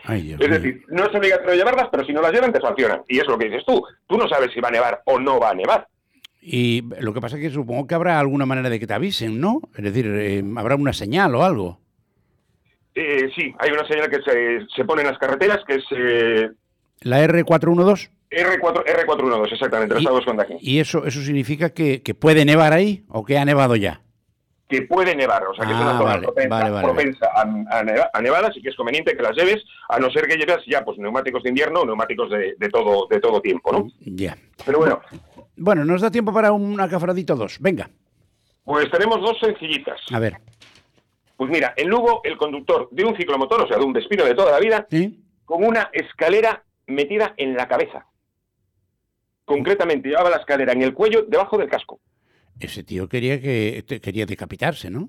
Ay, 0.04 0.22
Dios 0.22 0.40
Es 0.40 0.48
decir, 0.48 0.82
no 0.88 1.04
es 1.04 1.14
obligatorio 1.14 1.56
llevarlas, 1.56 1.88
pero 1.90 2.06
si 2.06 2.12
no 2.12 2.22
las 2.22 2.32
llevan 2.32 2.52
te 2.52 2.60
sancionan. 2.60 3.02
Y 3.06 3.18
es 3.18 3.26
lo 3.26 3.36
que 3.36 3.46
dices 3.50 3.64
tú. 3.66 3.82
Tú 4.06 4.16
no 4.16 4.26
sabes 4.28 4.50
si 4.54 4.60
va 4.60 4.68
a 4.68 4.72
nevar 4.72 5.02
o 5.04 5.18
no 5.18 5.38
va 5.38 5.50
a 5.50 5.54
nevar. 5.54 5.86
Y 6.50 6.82
lo 7.00 7.12
que 7.12 7.20
pasa 7.20 7.36
es 7.36 7.42
que 7.42 7.50
supongo 7.50 7.86
que 7.86 7.94
habrá 7.94 8.18
alguna 8.18 8.46
manera 8.46 8.70
de 8.70 8.80
que 8.80 8.86
te 8.86 8.94
avisen, 8.94 9.38
¿no? 9.38 9.60
Es 9.76 9.84
decir, 9.84 10.06
eh, 10.06 10.42
habrá 10.56 10.76
una 10.76 10.94
señal 10.94 11.34
o 11.34 11.44
algo. 11.44 11.78
Eh, 12.94 13.28
sí, 13.36 13.54
hay 13.58 13.70
una 13.70 13.86
señal 13.86 14.08
que 14.08 14.22
se, 14.22 14.66
se 14.74 14.84
pone 14.86 15.02
en 15.02 15.08
las 15.08 15.18
carreteras 15.18 15.58
que 15.66 15.74
es 15.74 15.84
eh, 15.90 16.48
La 17.02 17.22
R412. 17.22 18.08
R4, 18.30 18.82
R412, 18.82 19.52
exactamente, 19.52 20.00
lo 20.00 20.14
buscando 20.14 20.42
aquí. 20.42 20.54
¿Y 20.60 20.78
eso, 20.78 21.04
eso 21.04 21.20
significa 21.20 21.68
que, 21.68 22.02
que 22.02 22.14
puede 22.14 22.46
nevar 22.46 22.72
ahí 22.72 23.04
o 23.08 23.26
que 23.26 23.36
ha 23.36 23.44
nevado 23.44 23.76
ya? 23.76 24.00
Que 24.68 24.82
puede 24.82 25.16
nevar, 25.16 25.46
o 25.46 25.54
sea 25.54 25.64
que 25.64 25.72
es 25.72 25.78
Ah, 25.78 25.82
una 25.82 25.92
zona 25.98 26.04
vale, 26.10 26.22
propensa, 26.22 26.48
vale, 26.58 26.70
vale, 26.70 26.84
propensa 26.86 27.26
a, 27.34 27.40
a 27.42 27.82
neva- 27.82 28.10
a 28.12 28.20
nevadas 28.20 28.56
y 28.56 28.60
que 28.62 28.68
es 28.68 28.76
conveniente 28.76 29.16
que 29.16 29.22
las 29.22 29.34
lleves, 29.36 29.64
a 29.88 29.98
no 29.98 30.10
ser 30.10 30.26
que 30.26 30.36
lleves 30.36 30.58
ya 30.66 30.84
pues 30.84 30.98
neumáticos 30.98 31.42
de 31.42 31.48
invierno 31.48 31.80
o 31.80 31.86
neumáticos 31.86 32.28
de, 32.30 32.54
de 32.58 32.68
todo 32.68 33.06
de 33.08 33.18
todo 33.20 33.40
tiempo, 33.40 33.72
¿no? 33.72 33.86
Ya. 34.00 34.36
Pero 34.66 34.78
bueno, 34.80 35.00
Bueno, 35.56 35.84
nos 35.84 36.02
da 36.02 36.10
tiempo 36.10 36.32
para 36.32 36.52
un 36.52 36.78
acafradito 36.80 37.34
dos. 37.34 37.56
Venga, 37.60 37.88
pues 38.64 38.90
tenemos 38.90 39.20
dos 39.22 39.38
sencillitas. 39.40 40.00
a 40.12 40.18
ver. 40.18 40.36
Pues 41.36 41.50
mira, 41.50 41.72
en 41.76 41.88
Lugo 41.88 42.20
el 42.24 42.36
conductor 42.36 42.88
de 42.90 43.04
un 43.04 43.16
ciclomotor, 43.16 43.62
o 43.62 43.68
sea, 43.68 43.78
de 43.78 43.84
un 43.84 43.92
Vespino 43.92 44.24
de 44.24 44.34
toda 44.34 44.50
la 44.52 44.58
vida, 44.58 44.86
¿Sí? 44.90 45.24
con 45.44 45.64
una 45.64 45.88
escalera 45.92 46.62
metida 46.88 47.32
en 47.36 47.56
la 47.56 47.66
cabeza. 47.68 48.04
Concretamente 49.44 50.08
llevaba 50.10 50.30
la 50.30 50.36
escalera 50.36 50.72
en 50.72 50.82
el 50.82 50.92
cuello 50.92 51.22
debajo 51.26 51.56
del 51.56 51.68
casco, 51.70 52.00
Ese 52.60 52.82
tío 52.84 53.08
quería 53.08 53.40
que 53.40 53.84
te- 53.86 54.00
quería 54.00 54.26
decapitarse, 54.26 54.90
¿no? 54.90 55.08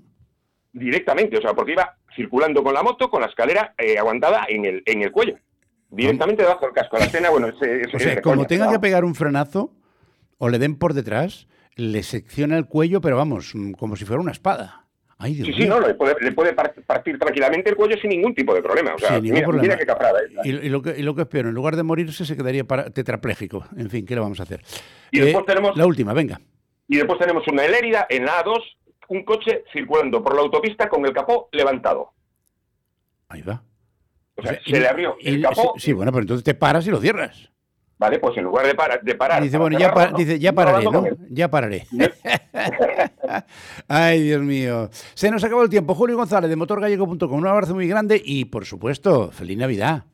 directamente, 0.72 1.36
o 1.36 1.40
sea, 1.40 1.52
porque 1.52 1.72
iba 1.72 1.96
circulando 2.14 2.62
con 2.62 2.72
la 2.72 2.82
moto 2.84 3.10
con 3.10 3.20
la 3.20 3.26
escalera 3.26 3.74
eh, 3.76 3.98
aguantada 3.98 4.46
en 4.48 4.64
el, 4.64 4.82
en 4.86 5.02
el 5.02 5.10
cuello, 5.10 5.36
directamente 5.90 6.42
debajo 6.44 6.64
del 6.66 6.74
casco. 6.74 6.96
La 6.96 7.06
escena, 7.06 7.28
bueno, 7.30 7.48
es, 7.48 7.54
es- 7.60 7.92
O 7.92 7.98
sea, 7.98 8.20
como 8.22 8.36
coña, 8.36 8.46
tenga 8.46 8.70
que 8.70 8.78
pegar 8.78 9.04
un 9.04 9.16
frenazo 9.16 9.74
o 10.38 10.48
le 10.48 10.60
den 10.60 10.76
por 10.76 10.94
detrás, 10.94 11.48
le 11.74 12.04
secciona 12.04 12.56
el 12.56 12.66
cuello, 12.66 13.00
pero 13.00 13.16
vamos, 13.16 13.50
mm, 13.52 13.72
como 13.72 13.96
si 13.96 14.04
fuera 14.04 14.22
una 14.22 14.30
espada. 14.30 14.86
Ay, 15.18 15.34
Dios 15.34 15.48
Sí, 15.48 15.54
sí, 15.64 15.68
no, 15.68 15.80
le 15.80 15.92
puede, 15.94 16.14
le 16.20 16.30
puede 16.32 16.52
par- 16.54 16.72
partir 16.86 17.18
tranquilamente 17.18 17.70
el 17.70 17.76
cuello 17.76 17.96
sin 18.00 18.10
ningún 18.10 18.32
tipo 18.34 18.54
de 18.54 18.62
problema. 18.62 18.94
O 18.94 18.98
sea, 18.98 19.16
Sin 19.20 19.22
mira, 19.24 19.44
problema. 19.46 19.74
mira 19.74 19.76
qué 19.76 19.84
es. 20.40 20.46
Y, 20.46 20.66
y 20.66 20.68
lo 20.70 20.80
que, 20.82 20.98
y 20.98 21.02
lo 21.02 21.14
que 21.16 21.22
es 21.22 21.28
peor, 21.28 21.46
en 21.46 21.52
lugar 21.54 21.74
de 21.76 21.82
morirse, 21.82 22.24
se 22.24 22.36
quedaría 22.36 22.62
para- 22.64 22.90
tetrapléjico. 22.90 23.66
En 23.76 23.90
fin, 23.90 24.06
¿qué 24.06 24.14
le 24.14 24.20
vamos 24.20 24.38
a 24.38 24.44
hacer? 24.44 24.62
Y 25.10 25.18
después 25.18 25.44
tenemos- 25.46 25.76
La 25.76 25.84
última, 25.84 26.14
venga. 26.14 26.40
Y 26.90 26.96
después 26.96 27.18
tenemos 27.20 27.46
una 27.46 27.64
en 27.64 27.70
Lérida, 27.72 28.06
en 28.10 28.24
la 28.24 28.42
A2, 28.44 28.58
un 29.08 29.24
coche 29.24 29.64
circulando 29.72 30.22
por 30.22 30.34
la 30.34 30.40
autopista 30.42 30.88
con 30.88 31.04
el 31.06 31.12
capó 31.12 31.48
levantado. 31.52 32.10
Ahí 33.28 33.42
va. 33.42 33.62
O 34.36 34.42
sea, 34.42 34.52
O 34.52 34.54
sea, 34.54 34.62
se 34.64 34.70
y- 34.76 34.80
le 34.80 34.88
abrió 34.88 35.16
y- 35.20 35.28
el 35.28 35.42
capó, 35.42 35.74
Sí, 35.76 35.92
bueno, 35.92 36.10
pero 36.10 36.22
entonces 36.22 36.42
te 36.44 36.54
paras 36.54 36.86
y 36.86 36.90
lo 36.90 37.00
cierras. 37.00 37.48
¿vale? 37.98 38.18
Pues 38.18 38.34
en 38.38 38.44
lugar 38.44 38.66
de, 38.66 38.74
para- 38.74 38.96
de 38.96 39.14
parar... 39.14 39.42
dice, 39.42 39.58
bueno, 39.58 39.78
ya, 39.78 39.90
cerrarlo, 39.90 40.04
pa- 40.06 40.10
¿no? 40.12 40.18
dice, 40.18 40.38
ya 40.38 40.52
pararé, 40.54 40.84
no, 40.84 41.04
Ya 41.28 41.48
pararé. 41.50 41.86
Ay, 43.88 44.22
Dios 44.22 44.40
mío. 44.42 44.88
Se 45.14 45.30
nos 45.30 45.44
acabó 45.44 45.62
el 45.62 45.68
tiempo. 45.68 45.94
Julio 45.94 46.16
González 46.16 46.48
de 46.48 46.56
motorgallego.com. 46.56 47.32
Un 47.32 47.46
abrazo 47.46 47.74
muy 47.74 47.86
grande 47.86 48.20
y, 48.24 48.46
por 48.46 48.64
supuesto, 48.64 49.30
feliz 49.30 49.58
Navidad. 49.58 50.04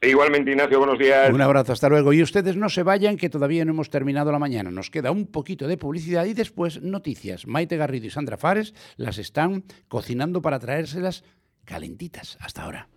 Igualmente, 0.00 0.52
Ignacio, 0.52 0.78
buenos 0.78 0.98
días. 0.98 1.32
Un 1.32 1.40
abrazo, 1.40 1.72
hasta 1.72 1.88
luego. 1.88 2.12
Y 2.12 2.22
ustedes 2.22 2.56
no 2.56 2.68
se 2.68 2.84
vayan, 2.84 3.16
que 3.16 3.28
todavía 3.28 3.64
no 3.64 3.72
hemos 3.72 3.90
terminado 3.90 4.30
la 4.30 4.38
mañana. 4.38 4.70
Nos 4.70 4.90
queda 4.90 5.10
un 5.10 5.26
poquito 5.26 5.66
de 5.66 5.76
publicidad 5.76 6.24
y 6.26 6.34
después 6.34 6.80
noticias. 6.82 7.46
Maite 7.46 7.76
Garrido 7.76 8.06
y 8.06 8.10
Sandra 8.10 8.36
Fares 8.36 8.74
las 8.96 9.18
están 9.18 9.64
cocinando 9.88 10.40
para 10.40 10.60
traérselas 10.60 11.24
calentitas. 11.64 12.38
Hasta 12.40 12.62
ahora. 12.62 12.88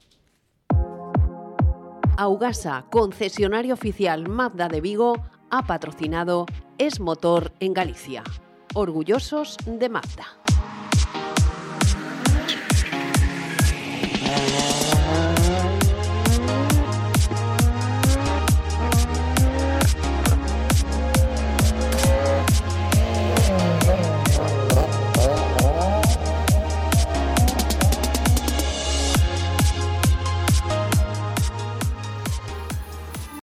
Augasa, 2.18 2.86
concesionario 2.92 3.74
oficial 3.74 4.30
Mazda 4.30 4.68
de 4.68 4.82
Vigo, 4.82 5.16
ha 5.50 5.66
patrocinado 5.66 6.46
Es 6.78 7.00
Motor 7.00 7.52
en 7.60 7.74
Galicia. 7.74 8.24
Orgullosos 8.76 9.58
de 9.66 9.90
Mazda. 9.90 10.28